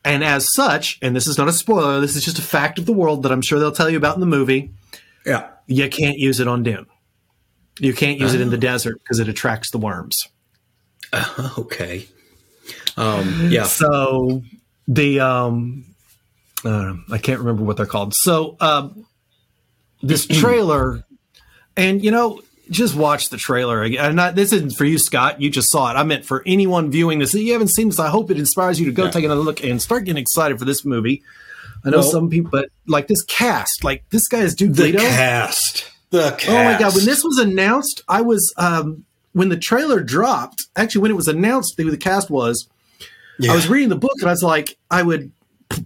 [0.04, 2.86] And as such, and this is not a spoiler, this is just a fact of
[2.86, 4.70] the world that I'm sure they'll tell you about in the movie,
[5.26, 5.48] Yeah.
[5.66, 6.86] you can't use it on Dune.
[7.80, 8.34] You can't use Oh.
[8.36, 10.16] it in the desert because it attracts the worms.
[11.58, 12.06] Okay.
[12.96, 13.64] Um, yeah.
[13.64, 14.42] So
[14.86, 15.84] the um
[16.64, 18.14] uh, I can't remember what they're called.
[18.14, 19.06] So um
[20.02, 21.04] this trailer
[21.76, 22.40] and you know
[22.70, 24.04] just watch the trailer again.
[24.04, 25.40] And not, this isn't for you, Scott.
[25.40, 25.94] You just saw it.
[25.94, 27.34] I meant for anyone viewing this.
[27.34, 29.10] If you haven't seen this, I hope it inspires you to go Yeah.
[29.10, 31.20] take another look and start getting excited for this movie.
[31.84, 34.84] I know Well- some people, but like this cast, like this guy is Duke The
[34.84, 34.98] Leto.
[35.00, 35.90] cast.
[36.10, 36.48] The cast.
[36.48, 36.94] Oh my god!
[36.94, 40.62] When this was announced, I was um, when the trailer dropped.
[40.76, 42.68] Actually, when it was announced who the cast was,
[43.40, 43.50] Yeah.
[43.52, 45.32] I was reading the book and I was like, I would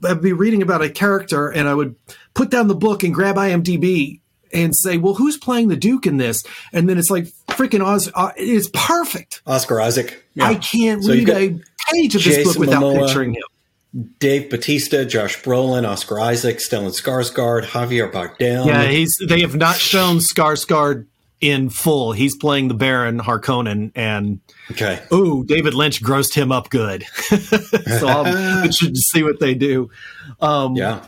[0.05, 1.95] I'd be reading about a character and I would
[2.35, 4.21] put down the book and grab IMDb
[4.53, 6.45] and say, well, who's playing the Duke in this?
[6.73, 8.11] And then it's like freaking Oz.
[8.15, 9.43] Uh, it's perfect.
[9.47, 10.25] Oscar Isaac.
[10.35, 10.47] Yeah.
[10.47, 11.61] I can't So read got a
[11.91, 13.07] page of this Jason book without Momoa.
[13.07, 13.43] picturing him.
[14.19, 18.67] Dave Batista, Josh Brolin, Oscar Isaac, Stellan Skarsgård, Javier Bardem.
[18.67, 19.15] Yeah, he's.
[19.29, 21.07] They have not shown Skarsgård
[21.45, 22.13] in full.
[22.13, 24.41] He's playing the Baron Harkonnen, and
[24.71, 25.03] okay.
[25.13, 27.05] ooh, David Lynch grossed him up good.
[27.29, 29.91] so I'm interested to see what they do.
[30.41, 31.05] Um, Yeah.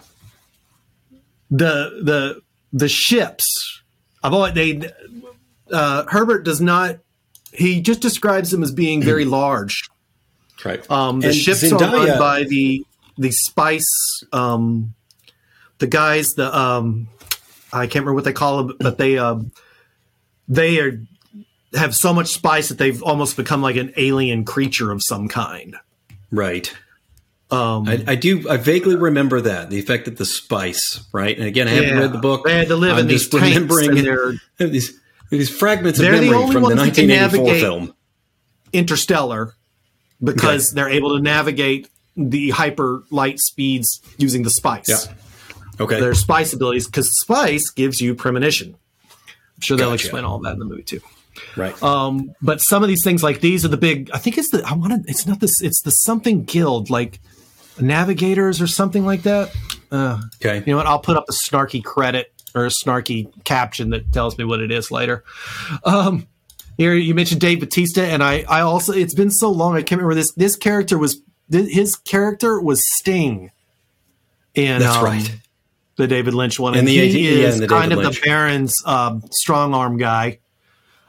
[1.50, 3.82] the the the ships.
[4.22, 4.82] I've always they
[5.72, 6.98] uh, Herbert does not.
[7.52, 9.88] He just describes them as being very large.
[10.62, 10.88] Right.
[10.90, 12.84] Um, the And ships are run by the
[13.16, 14.20] the spice.
[14.32, 14.94] Um,
[15.78, 17.08] the guys, the um,
[17.72, 19.52] I can't remember what they call them, but they um,
[20.48, 21.00] they are
[21.74, 25.76] have so much spice that they've almost become like an alien creature of some kind.
[26.30, 26.72] Right.
[27.50, 28.48] Um, I, I do.
[28.48, 31.06] I vaguely remember that the effect of the spice.
[31.12, 31.36] Right.
[31.38, 31.98] And again, I haven't Yeah.
[32.00, 32.44] read the book.
[32.44, 34.06] They had to live I'm in these remembering and
[34.58, 34.98] they're- these
[35.30, 37.94] these fragments of the memory only from the ones that can 1984 navigate- film.
[38.72, 39.54] interstellar
[40.22, 44.88] because they're able to navigate the hyper light speeds using the spice.
[44.88, 45.14] Yeah.
[45.78, 46.00] Okay.
[46.00, 48.76] Their spice abilities, because spice gives you premonition.
[49.56, 50.04] I'm sure they'll Gotcha.
[50.04, 51.00] explain all that in the movie too.
[51.56, 51.80] Right.
[51.82, 54.10] Um, but some of these things, like these, are the big.
[54.12, 54.62] I think it's the.
[54.66, 55.10] I want to.
[55.10, 55.60] It's not this.
[55.60, 57.20] It's the something guild, like
[57.80, 59.54] navigators or something like that.
[59.90, 60.58] Uh, okay.
[60.58, 60.86] You know what?
[60.86, 64.70] I'll put up a snarky credit or a snarky caption that tells me what it
[64.70, 65.24] is later.
[65.84, 66.26] Um,
[66.76, 68.44] here you mentioned Dave Batista, and I.
[68.48, 68.92] I also.
[68.92, 69.76] It's been so long.
[69.76, 70.32] I can't remember this.
[70.34, 71.20] This character was.
[71.50, 73.50] His character was Sting.
[74.54, 75.38] In, That's um, right.
[75.96, 78.20] The David Lynch one, In and the he 18 yeah, is kind David of Lynch.
[78.20, 80.38] the Baron's um, strong arm guy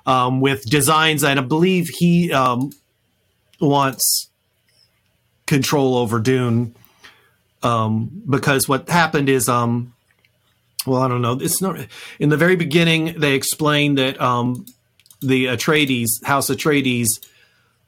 [0.05, 2.71] um, with designs, and I believe he um,
[3.59, 4.29] wants
[5.45, 6.73] control over Dune
[7.63, 9.93] um, because what happened is, um,
[10.85, 11.33] well, I don't know.
[11.33, 11.77] It's not
[12.19, 13.19] in the very beginning.
[13.19, 14.65] They explained that um,
[15.21, 17.07] the Atreides, House Atreides,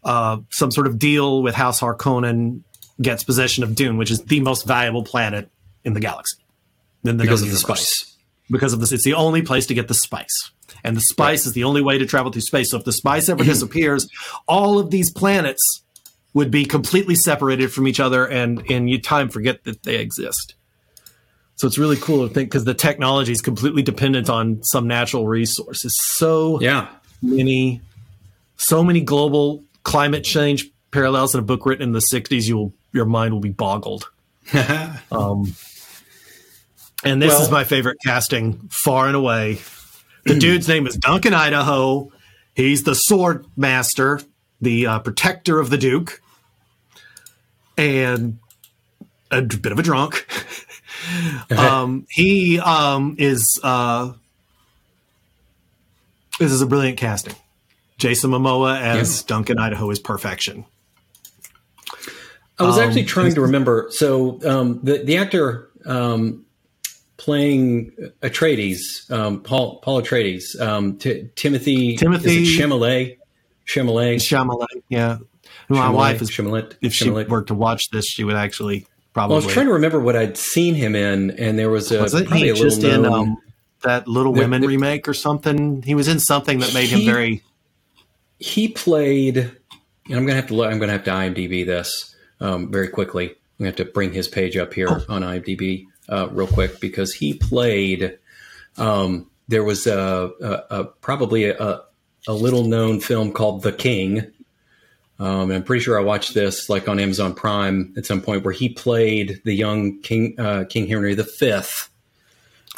[0.04, 2.62] uh, some sort of deal with House Harkonnen
[3.02, 5.50] gets possession of Dune, which is the most valuable planet
[5.86, 6.36] in the galaxy.
[7.04, 8.16] In the Because of the spice.
[8.52, 8.92] because of this.
[8.92, 10.52] It's the only place to get the spice.
[10.84, 12.72] And the spice is the only way to travel through space.
[12.72, 14.08] So if the spice ever disappears,
[14.48, 15.84] all of these planets
[16.34, 20.56] would be completely separated from each other and and you time forget that they exist.
[21.56, 25.28] So it's really cool to think because the technology is completely dependent on some natural
[25.28, 25.94] resources.
[26.16, 26.88] So Yeah.
[27.22, 27.82] many
[28.58, 32.74] so many global climate change parallels in a book written in the 60s you will
[32.94, 34.10] your mind will be boggled.
[35.12, 35.54] Um,
[37.04, 39.60] and this Well- is my favorite casting far and away.
[40.26, 42.12] The dude's name is Duncan Idaho.
[42.56, 44.22] He's the sword master,
[44.62, 46.22] the uh, protector of the Duke,
[47.78, 48.38] and
[49.32, 50.28] a bit of a drunk.
[51.52, 53.60] um, he um, is.
[53.64, 54.14] Uh,
[56.40, 57.36] this is a brilliant casting.
[57.98, 59.28] Jason Momoa as Yeah.
[59.28, 60.66] Duncan Idaho is perfection.
[62.58, 63.88] I was Um, actually trying to remember.
[63.92, 66.46] So um, the the actor um,
[67.20, 67.92] playing
[68.24, 73.18] Atreides, um, Paul Paul Atreides, um, T- Timothy Timothy- Chalamet,
[73.68, 75.18] Chalamet, Shyamalan, yeah.
[75.68, 77.28] My wife is Chalamet, if she Chalamet.
[77.30, 79.36] were to watch this, she would actually probably.
[79.36, 82.00] Well, I was trying to remember what I'd seen him in, and there was a
[82.00, 83.38] probably he a little just in um,
[83.84, 85.84] that Little Women the- remake or something?
[85.84, 87.44] He was in something that made him very.
[88.40, 89.38] he played.
[89.38, 93.28] And I'm gonna have to look, I'm gonna have to IMDb this um, very quickly.
[93.30, 95.06] I'm gonna have to bring his page up here Oh.
[95.08, 98.18] on IMDb uh, real quick because he played.
[98.78, 101.82] Um, there was a, a, a probably a,
[102.28, 104.32] a little known film called The King.
[105.20, 108.54] Um, I'm pretty sure I watched this like on Amazon Prime at some point where
[108.54, 111.24] he played the young King uh, King Henry V.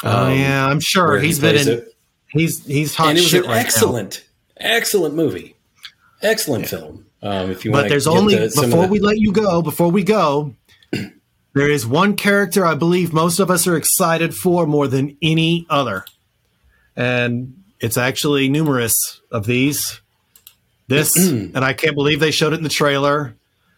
[0.04, 1.68] Oh um, yeah, I'm sure where he he's been in.
[1.68, 1.96] it.
[2.28, 3.60] He's he's hot and it was shit an right now.
[3.60, 4.24] excellent,
[4.56, 5.54] excellent movie,
[6.20, 7.06] excellent film.
[7.22, 10.56] Um, if you want, But there's only before we let you go, before we go,
[11.54, 15.66] there is one character I believe most of us are excited for more than any
[15.68, 16.04] other,
[16.96, 20.00] and it's actually numerous of these.
[20.88, 23.34] This, and I can't believe they showed it in the trailer.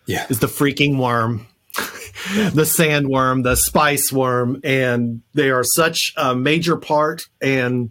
[0.07, 1.47] yeah, is the freaking worm,
[1.77, 7.23] the sandworm, the spice worm, and they are such a major part.
[7.41, 7.91] And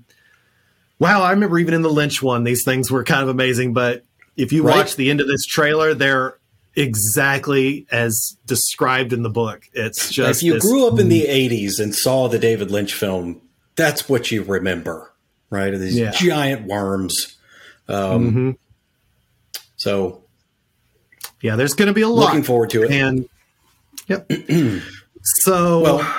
[1.00, 3.74] wow, I remember even in the Lynch one, these things were kind of amazing.
[3.74, 4.04] But
[4.38, 4.78] if you Right.
[4.78, 6.38] watch the end of this trailer, they're
[6.76, 9.64] exactly as described in the book.
[9.74, 12.94] It's just if you this- grew up in the '80s and saw the David Lynch
[12.94, 13.42] film,
[13.76, 15.12] that's what you remember,
[15.50, 15.72] right?
[15.72, 16.12] These Yeah.
[16.12, 17.36] giant worms.
[17.88, 18.58] Um, Mhm.
[19.78, 20.24] So
[21.42, 22.28] yeah, there's going to be a lot.
[22.28, 22.92] looking forward to it.
[22.92, 23.28] And
[24.08, 24.30] yep.
[25.24, 26.16] so Well-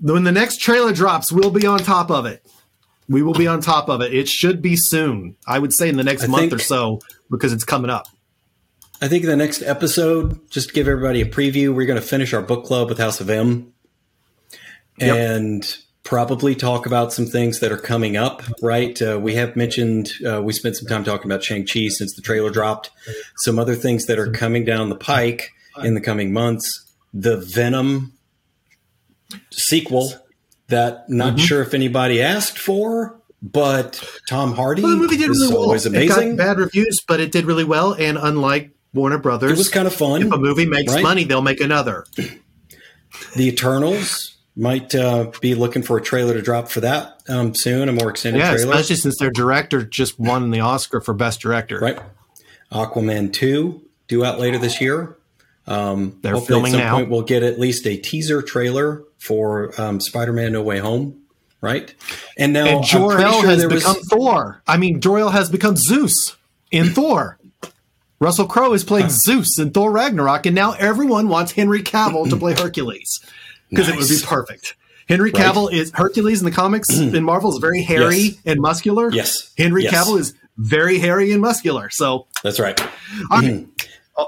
[0.00, 2.44] when the next trailer drops, we'll be on top of it.
[3.08, 4.14] We will be on top of it.
[4.14, 5.36] It should be soon.
[5.46, 8.06] I would say in the next I month think- or so because it's coming up.
[9.02, 12.32] I think the next episode, just to give everybody a preview, we're going to finish
[12.32, 13.72] our book club with House of M,
[14.98, 15.16] Yep.
[15.16, 18.42] and probably talk about some things that are coming up.
[18.62, 19.00] Right?
[19.02, 22.50] Uh, we have mentioned uh, we spent some time talking about Shang-Chi since the trailer
[22.50, 22.90] dropped.
[23.38, 25.50] Some other things that are coming down the pike
[25.82, 26.92] in the coming months.
[27.12, 28.12] The Venom
[29.50, 30.12] sequel
[30.68, 35.48] that not sure if anybody asked for, but Tom Hardy Well, the movie did really
[35.48, 35.62] well.
[35.64, 36.36] always It amazing.
[36.36, 37.92] got bad reviews, but it did really well.
[37.94, 40.22] And unlike Warner Brothers, It was kind of fun.
[40.22, 41.02] if a movie makes right?
[41.02, 42.04] money, they'll make another.
[43.36, 47.88] The Eternals might uh, be looking for a trailer to drop for that um, soon,
[47.88, 48.70] a more extended Yeah, trailer.
[48.72, 51.78] especially since their director just won the Oscar for Best Director.
[51.78, 51.98] Right.
[52.70, 55.16] Aquaman 2 due out later this year.
[55.66, 56.96] Um, They're filming at some now.
[56.96, 61.22] point we'll get at least a teaser trailer for um, Spider-Man No Way Home,
[61.60, 61.94] right?
[62.36, 64.62] And now And Jor-El sure has there was become Thor.
[64.66, 66.36] I mean, Jor-El has become Zeus
[66.72, 67.38] in Thor.
[68.22, 72.36] Russell Crowe is playing Zeus in Thor Ragnarok, and now everyone wants Henry Cavill to
[72.36, 73.18] play Hercules
[73.68, 74.76] because it would be perfect.
[75.08, 75.42] Henry Right.
[75.42, 78.36] Cavill is Hercules in the comics in Marvel is very hairy Yes.
[78.46, 79.10] and muscular.
[79.10, 79.52] Yes.
[79.58, 79.92] Henry Yes.
[79.92, 81.90] Cavill is very hairy and muscular.
[81.90, 82.80] So That's right.
[83.32, 83.66] all, right.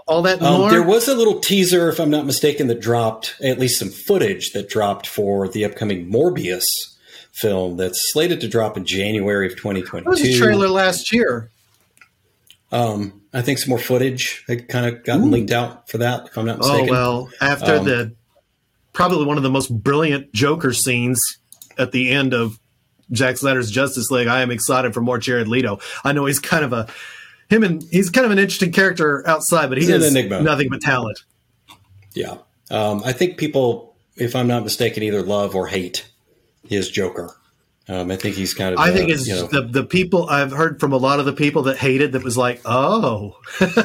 [0.08, 0.70] all, that Um, more.
[0.70, 4.50] there was a little teaser, if I'm not mistaken, that dropped, at least some footage
[4.54, 6.64] that dropped for the upcoming Morbius
[7.30, 11.52] film that's slated to drop in January of There was a trailer last year.
[12.74, 16.36] Um, I think some more footage had kind of gotten leaked out for that, if
[16.36, 16.88] I'm not mistaken.
[16.88, 18.14] Oh well, after Um, the
[18.92, 21.22] probably one of the most brilliant Joker scenes
[21.78, 22.58] at the end of
[23.14, 25.78] Zack Snyder's Justice League, I am excited for more Jared Leto.
[26.02, 26.88] I know he's kind of a
[27.48, 31.22] him and he's kind of an interesting character outside, but he is nothing but talent.
[32.12, 32.38] Yeah.
[32.70, 36.10] Um, I think people, if I'm not mistaken, either love or hate
[36.66, 37.36] his Joker.
[37.86, 38.80] Um, I think he's kind of.
[38.80, 41.34] I think it's you know, the the people I've heard from a lot of the
[41.34, 43.36] people that hated that was like, oh,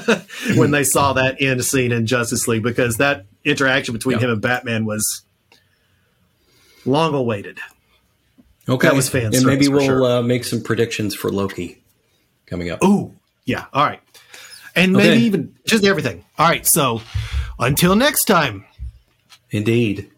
[0.56, 4.26] when they saw that end scene in Justice League because that interaction between Yeah.
[4.26, 5.24] him and Batman was
[6.86, 7.60] long awaited.
[8.70, 8.88] okay.
[8.88, 10.04] that was fan and maybe we'll sure.
[10.06, 11.82] uh, make some predictions for Loki
[12.46, 12.82] coming up.
[12.84, 13.14] Ooh,
[13.46, 13.66] yeah.
[13.74, 14.00] All right.
[14.76, 16.24] And maybe even just everything.
[16.38, 16.66] All right.
[16.66, 17.02] So
[17.60, 18.66] until next time.
[19.52, 20.10] Indeed.